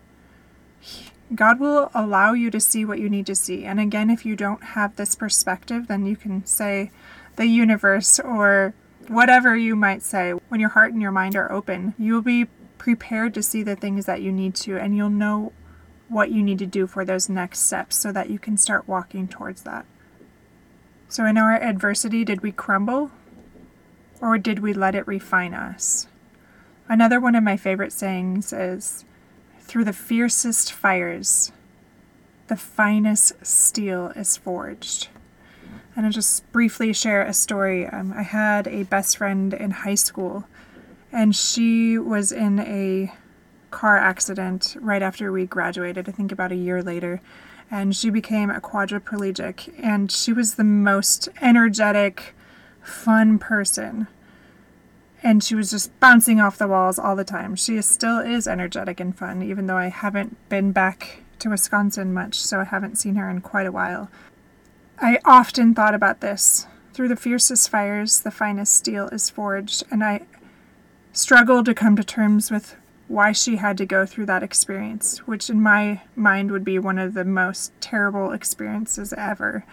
God 1.34 1.58
will 1.58 1.90
allow 1.94 2.34
you 2.34 2.50
to 2.50 2.60
see 2.60 2.84
what 2.84 3.00
you 3.00 3.08
need 3.08 3.26
to 3.26 3.34
see. 3.34 3.64
And 3.64 3.80
again, 3.80 4.10
if 4.10 4.24
you 4.24 4.36
don't 4.36 4.62
have 4.62 4.96
this 4.96 5.14
perspective, 5.14 5.88
then 5.88 6.06
you 6.06 6.16
can 6.16 6.46
say 6.46 6.90
the 7.36 7.46
universe 7.46 8.20
or 8.20 8.74
whatever 9.08 9.56
you 9.56 9.74
might 9.74 10.02
say. 10.02 10.32
When 10.48 10.60
your 10.60 10.70
heart 10.70 10.92
and 10.92 11.02
your 11.02 11.12
mind 11.12 11.34
are 11.34 11.50
open, 11.50 11.94
you'll 11.98 12.22
be 12.22 12.46
prepared 12.78 13.34
to 13.34 13.42
see 13.42 13.62
the 13.62 13.76
things 13.76 14.06
that 14.06 14.22
you 14.22 14.30
need 14.30 14.54
to, 14.54 14.78
and 14.78 14.96
you'll 14.96 15.10
know 15.10 15.52
what 16.08 16.30
you 16.30 16.42
need 16.42 16.58
to 16.60 16.66
do 16.66 16.86
for 16.86 17.04
those 17.04 17.28
next 17.28 17.60
steps 17.66 17.96
so 17.96 18.12
that 18.12 18.30
you 18.30 18.38
can 18.38 18.56
start 18.56 18.86
walking 18.86 19.26
towards 19.26 19.62
that. 19.62 19.84
So, 21.08 21.24
in 21.24 21.36
our 21.36 21.54
adversity, 21.54 22.24
did 22.24 22.42
we 22.42 22.52
crumble 22.52 23.10
or 24.20 24.38
did 24.38 24.60
we 24.60 24.72
let 24.72 24.94
it 24.94 25.06
refine 25.06 25.54
us? 25.54 26.06
Another 26.88 27.18
one 27.18 27.34
of 27.34 27.42
my 27.42 27.56
favorite 27.56 27.92
sayings 27.92 28.52
is 28.52 29.04
through 29.60 29.84
the 29.84 29.92
fiercest 29.92 30.72
fires, 30.72 31.50
the 32.46 32.56
finest 32.56 33.44
steel 33.44 34.12
is 34.14 34.36
forged. 34.36 35.08
And 35.96 36.06
I'll 36.06 36.12
just 36.12 36.50
briefly 36.52 36.92
share 36.92 37.22
a 37.22 37.32
story. 37.32 37.86
Um, 37.86 38.12
I 38.16 38.22
had 38.22 38.68
a 38.68 38.84
best 38.84 39.16
friend 39.16 39.52
in 39.52 39.72
high 39.72 39.96
school, 39.96 40.44
and 41.10 41.34
she 41.34 41.98
was 41.98 42.30
in 42.30 42.60
a 42.60 43.12
car 43.72 43.98
accident 43.98 44.76
right 44.80 45.02
after 45.02 45.32
we 45.32 45.44
graduated, 45.46 46.08
I 46.08 46.12
think 46.12 46.30
about 46.30 46.52
a 46.52 46.56
year 46.56 46.82
later. 46.82 47.20
And 47.68 47.96
she 47.96 48.10
became 48.10 48.48
a 48.48 48.60
quadriplegic, 48.60 49.74
and 49.82 50.12
she 50.12 50.32
was 50.32 50.54
the 50.54 50.62
most 50.62 51.28
energetic, 51.42 52.36
fun 52.80 53.40
person 53.40 54.06
and 55.26 55.42
she 55.42 55.56
was 55.56 55.72
just 55.72 55.98
bouncing 55.98 56.40
off 56.40 56.56
the 56.56 56.68
walls 56.68 57.00
all 57.00 57.16
the 57.16 57.24
time. 57.24 57.56
She 57.56 57.82
still 57.82 58.20
is 58.20 58.46
energetic 58.46 59.00
and 59.00 59.18
fun, 59.18 59.42
even 59.42 59.66
though 59.66 59.76
I 59.76 59.88
haven't 59.88 60.36
been 60.48 60.70
back 60.70 61.24
to 61.40 61.50
Wisconsin 61.50 62.14
much, 62.14 62.36
so 62.36 62.60
I 62.60 62.64
haven't 62.64 62.94
seen 62.94 63.16
her 63.16 63.28
in 63.28 63.40
quite 63.40 63.66
a 63.66 63.72
while. 63.72 64.08
I 65.00 65.18
often 65.24 65.74
thought 65.74 65.96
about 65.96 66.20
this. 66.20 66.68
Through 66.94 67.08
the 67.08 67.16
fiercest 67.16 67.68
fires, 67.68 68.20
the 68.20 68.30
finest 68.30 68.74
steel 68.74 69.08
is 69.08 69.28
forged, 69.28 69.82
and 69.90 70.04
I 70.04 70.26
struggled 71.12 71.66
to 71.66 71.74
come 71.74 71.96
to 71.96 72.04
terms 72.04 72.52
with 72.52 72.76
why 73.08 73.32
she 73.32 73.56
had 73.56 73.76
to 73.78 73.84
go 73.84 74.06
through 74.06 74.26
that 74.26 74.44
experience, 74.44 75.26
which 75.26 75.50
in 75.50 75.60
my 75.60 76.02
mind 76.14 76.52
would 76.52 76.64
be 76.64 76.78
one 76.78 77.00
of 77.00 77.14
the 77.14 77.24
most 77.24 77.72
terrible 77.80 78.30
experiences 78.30 79.12
ever 79.14 79.64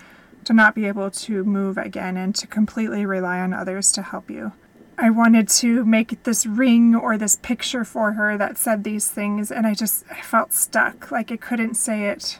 to 0.46 0.54
not 0.54 0.74
be 0.74 0.88
able 0.88 1.12
to 1.12 1.44
move 1.44 1.78
again 1.78 2.18
and 2.18 2.34
to 2.34 2.48
completely 2.48 3.06
rely 3.06 3.40
on 3.40 3.54
others 3.54 3.92
to 3.92 4.02
help 4.02 4.32
you. 4.32 4.54
I 4.98 5.10
wanted 5.10 5.50
to 5.50 5.84
make 5.86 6.24
this 6.24 6.46
ring 6.46 6.96
or 6.96 7.18
this 7.18 7.36
picture 7.38 7.84
for 7.84 8.14
her 8.14 8.38
that 8.38 8.58
said 8.58 8.84
these 8.84 9.10
things, 9.10 9.52
and 9.52 9.66
I 9.66 9.74
just 9.74 10.06
I 10.12 10.22
felt 10.22 10.54
stuck. 10.54 11.12
Like 11.12 11.32
I 11.32 11.38
couldn't 11.38 11.76
say 11.76 12.06
it. 12.10 12.40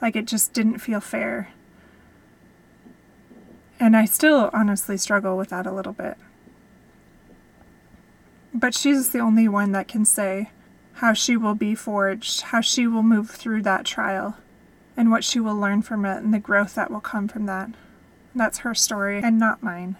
Like 0.00 0.14
it 0.14 0.26
just 0.26 0.52
didn't 0.52 0.78
feel 0.78 1.00
fair. 1.00 1.52
And 3.80 3.96
I 3.96 4.04
still 4.04 4.50
honestly 4.52 4.96
struggle 4.96 5.36
with 5.36 5.48
that 5.50 5.66
a 5.66 5.72
little 5.72 5.92
bit. 5.92 6.16
But 8.52 8.74
she's 8.74 9.10
the 9.10 9.20
only 9.20 9.48
one 9.48 9.72
that 9.72 9.88
can 9.88 10.04
say 10.04 10.50
how 10.94 11.12
she 11.12 11.36
will 11.36 11.54
be 11.54 11.74
forged, 11.74 12.40
how 12.42 12.60
she 12.60 12.86
will 12.86 13.04
move 13.04 13.30
through 13.30 13.62
that 13.62 13.84
trial, 13.84 14.36
and 14.96 15.10
what 15.10 15.22
she 15.22 15.38
will 15.38 15.54
learn 15.54 15.80
from 15.80 16.04
it, 16.04 16.18
and 16.18 16.34
the 16.34 16.40
growth 16.40 16.74
that 16.74 16.90
will 16.90 17.00
come 17.00 17.28
from 17.28 17.46
that. 17.46 17.70
That's 18.34 18.58
her 18.58 18.74
story 18.74 19.22
and 19.22 19.38
not 19.38 19.62
mine. 19.62 19.96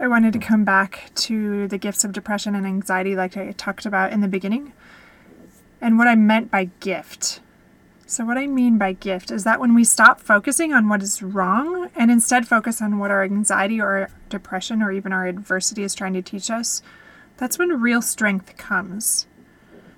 I 0.00 0.06
wanted 0.06 0.32
to 0.34 0.38
come 0.38 0.64
back 0.64 1.10
to 1.16 1.66
the 1.66 1.78
gifts 1.78 2.04
of 2.04 2.12
depression 2.12 2.54
and 2.54 2.64
anxiety, 2.64 3.16
like 3.16 3.36
I 3.36 3.50
talked 3.52 3.84
about 3.84 4.12
in 4.12 4.20
the 4.20 4.28
beginning, 4.28 4.72
and 5.80 5.98
what 5.98 6.06
I 6.06 6.14
meant 6.14 6.52
by 6.52 6.70
gift. 6.78 7.40
So, 8.06 8.24
what 8.24 8.38
I 8.38 8.46
mean 8.46 8.78
by 8.78 8.92
gift 8.92 9.30
is 9.32 9.42
that 9.42 9.58
when 9.58 9.74
we 9.74 9.82
stop 9.82 10.20
focusing 10.20 10.72
on 10.72 10.88
what 10.88 11.02
is 11.02 11.22
wrong 11.22 11.90
and 11.96 12.12
instead 12.12 12.46
focus 12.46 12.80
on 12.80 12.98
what 12.98 13.10
our 13.10 13.24
anxiety 13.24 13.80
or 13.80 14.08
depression 14.30 14.82
or 14.82 14.92
even 14.92 15.12
our 15.12 15.26
adversity 15.26 15.82
is 15.82 15.96
trying 15.96 16.14
to 16.14 16.22
teach 16.22 16.48
us, 16.48 16.80
that's 17.36 17.58
when 17.58 17.80
real 17.80 18.00
strength 18.00 18.56
comes. 18.56 19.26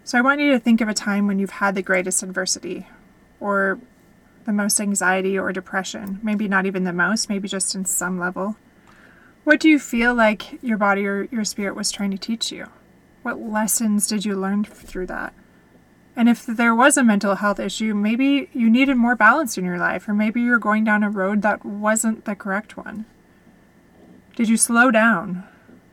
So, 0.02 0.18
I 0.18 0.22
want 0.22 0.40
you 0.40 0.50
to 0.52 0.58
think 0.58 0.80
of 0.80 0.88
a 0.88 0.94
time 0.94 1.26
when 1.26 1.38
you've 1.38 1.50
had 1.50 1.74
the 1.74 1.82
greatest 1.82 2.22
adversity 2.22 2.88
or 3.38 3.78
the 4.46 4.52
most 4.52 4.80
anxiety 4.80 5.38
or 5.38 5.52
depression. 5.52 6.20
Maybe 6.22 6.48
not 6.48 6.64
even 6.64 6.84
the 6.84 6.92
most, 6.94 7.28
maybe 7.28 7.48
just 7.48 7.74
in 7.74 7.84
some 7.84 8.18
level. 8.18 8.56
What 9.44 9.58
do 9.58 9.68
you 9.68 9.78
feel 9.78 10.14
like 10.14 10.62
your 10.62 10.76
body 10.76 11.06
or 11.06 11.24
your 11.24 11.44
spirit 11.44 11.74
was 11.74 11.90
trying 11.90 12.10
to 12.10 12.18
teach 12.18 12.52
you? 12.52 12.66
What 13.22 13.40
lessons 13.40 14.06
did 14.06 14.24
you 14.24 14.36
learn 14.36 14.64
through 14.64 15.06
that? 15.06 15.32
And 16.14 16.28
if 16.28 16.44
there 16.44 16.74
was 16.74 16.96
a 16.96 17.04
mental 17.04 17.36
health 17.36 17.58
issue, 17.58 17.94
maybe 17.94 18.50
you 18.52 18.68
needed 18.68 18.96
more 18.96 19.16
balance 19.16 19.56
in 19.56 19.64
your 19.64 19.78
life, 19.78 20.08
or 20.08 20.12
maybe 20.12 20.42
you're 20.42 20.58
going 20.58 20.84
down 20.84 21.02
a 21.02 21.10
road 21.10 21.40
that 21.42 21.64
wasn't 21.64 22.24
the 22.24 22.34
correct 22.34 22.76
one. 22.76 23.06
Did 24.36 24.48
you 24.48 24.56
slow 24.56 24.90
down? 24.90 25.44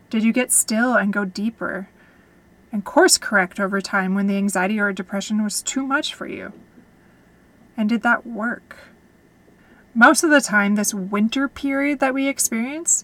Did 0.10 0.24
you 0.24 0.34
get 0.34 0.52
still 0.52 0.96
and 0.96 1.14
go 1.14 1.24
deeper 1.24 1.90
and 2.72 2.84
course 2.84 3.18
correct 3.18 3.60
over 3.60 3.80
time 3.80 4.16
when 4.16 4.28
the 4.28 4.38
anxiety 4.38 4.80
or 4.80 4.92
depression 4.92 5.44
was 5.44 5.62
too 5.62 5.86
much 5.86 6.14
for 6.14 6.28
you? 6.28 6.52
And 7.78 7.88
did 7.88 8.02
that 8.04 8.26
work? 8.26 8.76
Most 9.94 10.24
of 10.24 10.30
the 10.30 10.42
time, 10.42 10.76
this 10.76 10.94
winter 10.94 11.48
period 11.48 12.00
that 12.00 12.14
we 12.14 12.28
experience 12.28 13.04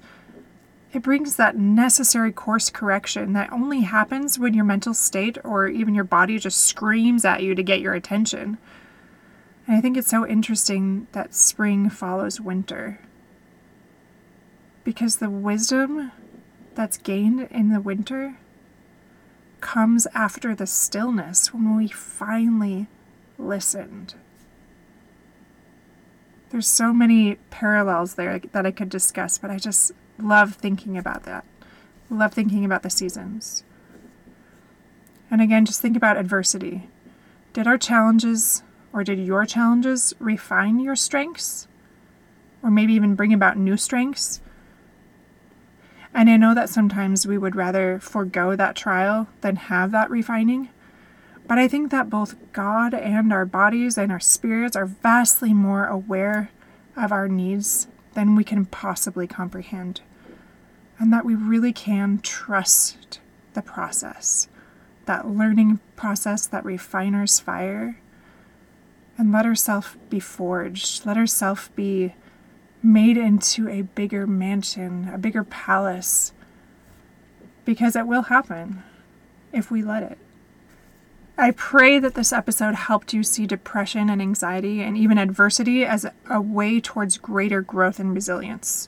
it 0.93 1.01
brings 1.01 1.38
that 1.38 1.58
necessary 1.58 2.32
course 2.32 2.69
correction 2.69 3.34
that 3.34 3.51
only 3.51 3.82
happens 3.82 4.38
when 4.38 4.53
your 4.53 4.63
mental 4.63 4.93
state 4.93 5.39
or 5.43 5.67
even 5.67 5.95
your 5.95 6.03
body 6.03 6.38
just 6.38 6.62
screams 6.62 7.25
at 7.25 7.41
you 7.41 7.56
to 7.56 7.63
get 7.63 7.82
your 7.82 7.95
attention. 7.95 8.60
And 9.65 9.75
I 9.75 9.82
think 9.82 9.97
it's 9.97 10.10
so 10.10 10.25
interesting 10.27 11.08
that 11.13 11.34
spring 11.34 11.89
follows 11.89 12.39
winter. 12.39 12.99
Because 14.84 15.15
the 15.15 15.32
wisdom 15.32 16.12
that's 16.75 16.97
gained 16.97 17.47
in 17.49 17.69
the 17.69 17.82
winter 17.82 18.38
comes 19.62 20.06
after 20.13 20.53
the 20.53 20.67
stillness 20.67 21.51
when 21.51 21.75
we 21.75 21.88
finally 21.88 22.86
listened. 23.39 24.13
There's 26.51 26.67
so 26.67 26.93
many 26.93 27.36
parallels 27.49 28.13
there 28.13 28.38
that 28.51 28.65
I 28.67 28.71
could 28.71 28.89
discuss, 28.89 29.39
but 29.39 29.49
I 29.49 29.58
just 29.58 29.91
love 30.17 30.56
thinking 30.56 30.97
about 30.97 31.23
that. 31.23 31.45
Love 32.10 32.34
thinking 32.34 32.65
about 32.65 32.84
the 32.84 32.89
seasons. 32.89 33.63
And 35.32 35.41
again, 35.41 35.65
just 35.65 35.82
think 35.82 35.97
about 35.97 36.17
adversity. 36.17 36.89
Did 37.54 37.67
our 37.67 37.78
challenges 37.78 38.63
or 38.93 39.04
did 39.04 39.19
your 39.19 39.45
challenges 39.45 40.13
refine 40.19 40.80
your 40.80 40.95
strengths? 40.95 41.67
Or 42.62 42.69
maybe 42.69 42.93
even 42.93 43.15
bring 43.15 43.34
about 43.34 43.58
new 43.58 43.76
strengths? 43.76 44.39
And 46.13 46.30
I 46.30 46.38
know 46.38 46.54
that 46.54 46.69
sometimes 46.69 47.26
we 47.26 47.39
would 47.39 47.56
rather 47.56 47.99
forego 47.99 48.56
that 48.56 48.76
trial 48.76 49.28
than 49.41 49.56
have 49.56 49.91
that 49.91 50.12
refining. 50.12 50.69
But 51.47 51.58
I 51.58 51.67
think 51.67 51.89
that 51.89 52.10
both 52.10 52.36
God 52.54 52.93
and 52.93 53.34
our 53.34 53.45
bodies 53.45 53.97
and 53.97 54.12
our 54.12 54.19
spirits 54.19 54.76
are 54.76 54.86
vastly 54.86 55.54
more 55.54 55.88
aware 55.88 56.52
of 56.95 57.12
our 57.12 57.28
needs 57.28 57.88
than 58.13 58.36
we 58.36 58.43
can 58.43 58.65
possibly 58.65 59.28
comprehend. 59.28 60.02
And 60.99 61.12
that 61.12 61.26
we 61.26 61.36
really 61.36 61.73
can 61.73 62.19
trust 62.19 63.19
the 63.54 63.62
process, 63.62 64.47
that 65.06 65.28
learning 65.28 65.80
process, 65.95 66.47
that 66.47 66.65
refiner's 66.65 67.39
fire, 67.39 67.99
and 69.17 69.32
let 69.32 69.45
ourself 69.45 69.97
be 70.10 70.19
forged, 70.19 71.06
let 71.06 71.17
ourself 71.17 71.73
be 71.76 72.13
made 72.82 73.17
into 73.17 73.69
a 73.69 73.82
bigger 73.82 74.28
mansion, 74.28 75.10
a 75.13 75.17
bigger 75.17 75.43
palace, 75.43 76.34
because 77.65 77.95
it 77.95 78.08
will 78.08 78.23
happen 78.23 78.84
if 79.52 79.71
we 79.71 79.82
let 79.82 80.04
it. 80.04 80.17
I 81.37 81.51
pray 81.51 81.97
that 81.97 82.13
this 82.13 82.31
episode 82.31 82.75
helped 82.75 83.11
you 83.11 83.23
see 83.23 83.47
depression 83.47 84.09
and 84.09 84.21
anxiety 84.21 84.81
and 84.81 84.95
even 84.95 85.17
adversity 85.17 85.83
as 85.83 86.05
a 86.29 86.41
way 86.41 86.79
towards 86.79 87.17
greater 87.17 87.61
growth 87.61 87.99
and 87.99 88.13
resilience. 88.13 88.87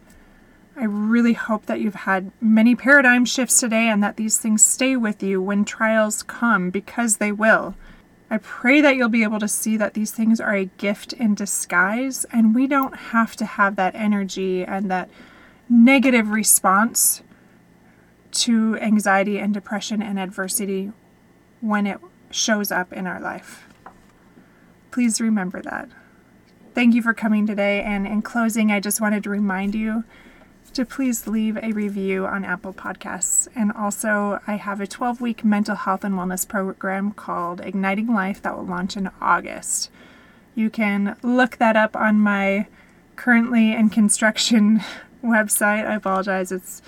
I 0.78 0.84
really 0.84 1.34
hope 1.34 1.66
that 1.66 1.80
you've 1.80 1.96
had 1.96 2.32
many 2.40 2.76
paradigm 2.76 3.26
shifts 3.26 3.60
today 3.60 3.88
and 3.88 4.04
that 4.04 4.18
these 4.18 4.38
things 4.38 4.64
stay 4.64 4.96
with 4.96 5.24
you 5.24 5.42
when 5.42 5.66
trials 5.66 6.22
come 6.22 6.70
because 6.70 7.18
they 7.18 7.32
will. 7.32 7.76
I 8.30 8.38
pray 8.38 8.80
that 8.82 8.96
you'll 8.96 9.10
be 9.10 9.24
able 9.24 9.40
to 9.40 9.48
see 9.48 9.76
that 9.78 9.96
these 9.96 10.12
things 10.12 10.40
are 10.40 10.54
a 10.54 10.66
gift 10.66 11.14
in 11.14 11.34
disguise 11.34 12.26
and 12.32 12.54
we 12.54 12.68
don't 12.68 12.96
have 12.96 13.36
to 13.38 13.46
have 13.46 13.76
that 13.78 13.96
energy 13.96 14.64
and 14.64 14.92
that 14.92 15.10
negative 15.68 16.30
response 16.30 17.24
to 18.32 18.78
anxiety 18.78 19.40
and 19.40 19.54
depression 19.54 20.02
and 20.02 20.20
adversity 20.20 20.92
when 21.62 21.88
it 21.88 22.00
shows 22.32 22.72
up 22.72 22.92
in 22.92 23.08
our 23.08 23.20
life. 23.20 23.66
Please 24.92 25.20
remember 25.20 25.62
that. 25.62 25.90
Thank 26.74 26.94
you 26.94 27.02
for 27.02 27.14
coming 27.14 27.48
today. 27.48 27.82
And 27.82 28.06
in 28.06 28.22
closing, 28.22 28.72
I 28.72 28.80
just 28.80 29.00
wanted 29.00 29.24
to 29.24 29.30
remind 29.30 29.76
you 29.76 30.04
to 30.74 30.86
please 30.86 31.26
leave 31.26 31.58
a 31.64 31.72
review 31.72 32.26
on 32.26 32.44
Apple 32.44 32.74
Podcasts. 32.74 33.48
And 33.56 33.72
also, 33.72 34.42
I 34.46 34.56
have 34.56 34.82
a 34.82 34.88
12 34.88 35.22
week 35.22 35.46
mental 35.46 35.76
health 35.76 36.04
and 36.04 36.16
wellness 36.16 36.46
program 36.46 37.14
called 37.14 37.62
Igniting 37.62 38.14
Life 38.14 38.42
that 38.42 38.58
will 38.58 38.66
launch 38.66 38.98
in 38.98 39.10
August. 39.22 39.90
You 40.54 40.70
can 40.70 41.16
look 41.22 41.58
that 41.58 41.78
up 41.78 41.96
on 41.96 42.20
my 42.20 42.68
currently 43.16 43.74
in 43.74 43.90
construction 43.90 44.82
website. 45.24 45.86
I 45.88 45.96
apologize, 45.96 46.52
it's 46.52 46.82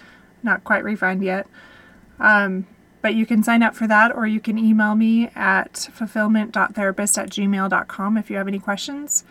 not 0.44 0.66
quite 0.66 0.84
refined 0.84 1.24
yet. 1.24 1.48
Um, 2.20 2.68
but 3.08 3.16
you 3.16 3.26
can 3.26 3.42
sign 3.42 3.64
up 3.64 3.74
for 3.74 3.88
that 3.88 4.14
or 4.14 4.28
you 4.28 4.42
can 4.42 4.58
email 4.60 4.94
me 4.94 5.30
at 5.34 5.88
fulfillment.therapist 5.94 7.18
at 7.18 7.30
gmail.com 7.30 8.18
if 8.18 8.30
you 8.30 8.36
have 8.36 8.50
any 8.50 8.60
questions. 8.60 9.24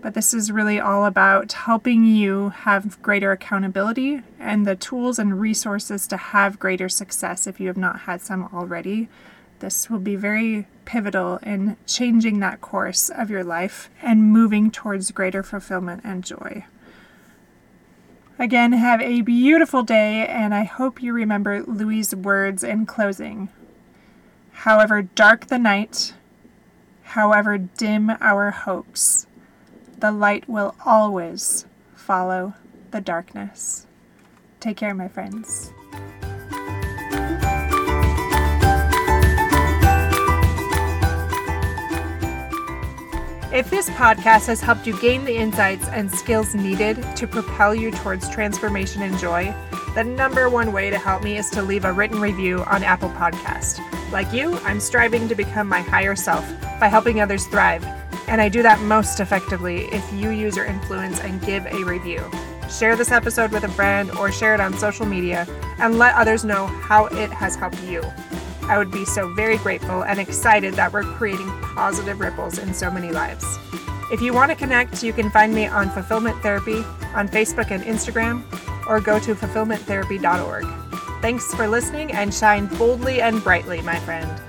But 0.00 0.14
this 0.14 0.32
is 0.32 0.50
really 0.50 0.80
all 0.80 1.04
about 1.04 1.52
helping 1.52 2.06
you 2.06 2.48
have 2.48 3.02
greater 3.02 3.30
accountability 3.30 4.22
and 4.38 4.66
the 4.66 4.76
tools 4.76 5.18
and 5.18 5.38
resources 5.38 6.06
to 6.06 6.16
have 6.16 6.58
greater 6.58 6.88
success 6.88 7.46
if 7.46 7.60
you 7.60 7.66
have 7.66 7.76
not 7.76 8.00
had 8.00 8.22
some 8.22 8.48
already. 8.50 9.10
This 9.58 9.90
will 9.90 9.98
be 9.98 10.16
very 10.16 10.66
pivotal 10.86 11.36
in 11.42 11.76
changing 11.84 12.38
that 12.38 12.62
course 12.62 13.10
of 13.10 13.28
your 13.28 13.44
life 13.44 13.90
and 14.00 14.32
moving 14.32 14.70
towards 14.70 15.10
greater 15.10 15.42
fulfillment 15.42 16.00
and 16.02 16.24
joy. 16.24 16.64
Again, 18.40 18.70
have 18.70 19.00
a 19.00 19.22
beautiful 19.22 19.82
day, 19.82 20.24
and 20.24 20.54
I 20.54 20.62
hope 20.62 21.02
you 21.02 21.12
remember 21.12 21.64
Louis' 21.64 22.14
words 22.14 22.62
in 22.62 22.86
closing. 22.86 23.48
However 24.52 25.02
dark 25.02 25.46
the 25.46 25.58
night, 25.58 26.14
however 27.02 27.58
dim 27.58 28.10
our 28.20 28.52
hopes, 28.52 29.26
the 29.98 30.12
light 30.12 30.48
will 30.48 30.76
always 30.86 31.66
follow 31.96 32.54
the 32.92 33.00
darkness. 33.00 33.88
Take 34.60 34.76
care, 34.76 34.94
my 34.94 35.08
friends. 35.08 35.72
If 43.58 43.70
this 43.70 43.90
podcast 43.90 44.46
has 44.46 44.60
helped 44.60 44.86
you 44.86 44.96
gain 45.00 45.24
the 45.24 45.34
insights 45.34 45.88
and 45.88 46.08
skills 46.08 46.54
needed 46.54 47.04
to 47.16 47.26
propel 47.26 47.74
you 47.74 47.90
towards 47.90 48.30
transformation 48.30 49.02
and 49.02 49.18
joy, 49.18 49.52
the 49.96 50.04
number 50.04 50.48
one 50.48 50.72
way 50.72 50.90
to 50.90 50.96
help 50.96 51.24
me 51.24 51.38
is 51.38 51.50
to 51.50 51.62
leave 51.62 51.84
a 51.84 51.92
written 51.92 52.20
review 52.20 52.62
on 52.66 52.84
Apple 52.84 53.08
Podcast. 53.08 53.80
Like 54.12 54.32
you, 54.32 54.56
I'm 54.58 54.78
striving 54.78 55.26
to 55.26 55.34
become 55.34 55.66
my 55.66 55.80
higher 55.80 56.14
self 56.14 56.48
by 56.78 56.86
helping 56.86 57.20
others 57.20 57.46
thrive, 57.46 57.84
and 58.28 58.40
I 58.40 58.48
do 58.48 58.62
that 58.62 58.80
most 58.82 59.18
effectively 59.18 59.86
if 59.86 60.08
you 60.12 60.30
use 60.30 60.54
your 60.54 60.66
influence 60.66 61.18
and 61.18 61.44
give 61.44 61.66
a 61.66 61.82
review. 61.82 62.30
Share 62.70 62.94
this 62.94 63.10
episode 63.10 63.50
with 63.50 63.64
a 63.64 63.68
friend 63.68 64.08
or 64.12 64.30
share 64.30 64.54
it 64.54 64.60
on 64.60 64.78
social 64.78 65.04
media 65.04 65.48
and 65.80 65.98
let 65.98 66.14
others 66.14 66.44
know 66.44 66.68
how 66.68 67.06
it 67.06 67.32
has 67.32 67.56
helped 67.56 67.82
you. 67.82 68.02
I 68.68 68.76
would 68.78 68.90
be 68.90 69.04
so 69.04 69.32
very 69.34 69.56
grateful 69.58 70.04
and 70.04 70.20
excited 70.20 70.74
that 70.74 70.92
we're 70.92 71.02
creating 71.02 71.48
positive 71.60 72.20
ripples 72.20 72.58
in 72.58 72.74
so 72.74 72.90
many 72.90 73.10
lives. 73.10 73.58
If 74.12 74.20
you 74.20 74.32
want 74.32 74.50
to 74.50 74.56
connect, 74.56 75.02
you 75.02 75.12
can 75.12 75.30
find 75.30 75.54
me 75.54 75.66
on 75.66 75.90
Fulfillment 75.90 76.40
Therapy 76.42 76.84
on 77.14 77.28
Facebook 77.28 77.70
and 77.70 77.82
Instagram, 77.82 78.42
or 78.86 79.00
go 79.00 79.18
to 79.18 79.34
fulfillmenttherapy.org. 79.34 80.66
Thanks 81.20 81.54
for 81.54 81.66
listening 81.66 82.12
and 82.12 82.32
shine 82.32 82.66
boldly 82.76 83.20
and 83.20 83.42
brightly, 83.42 83.80
my 83.82 83.98
friend. 84.00 84.47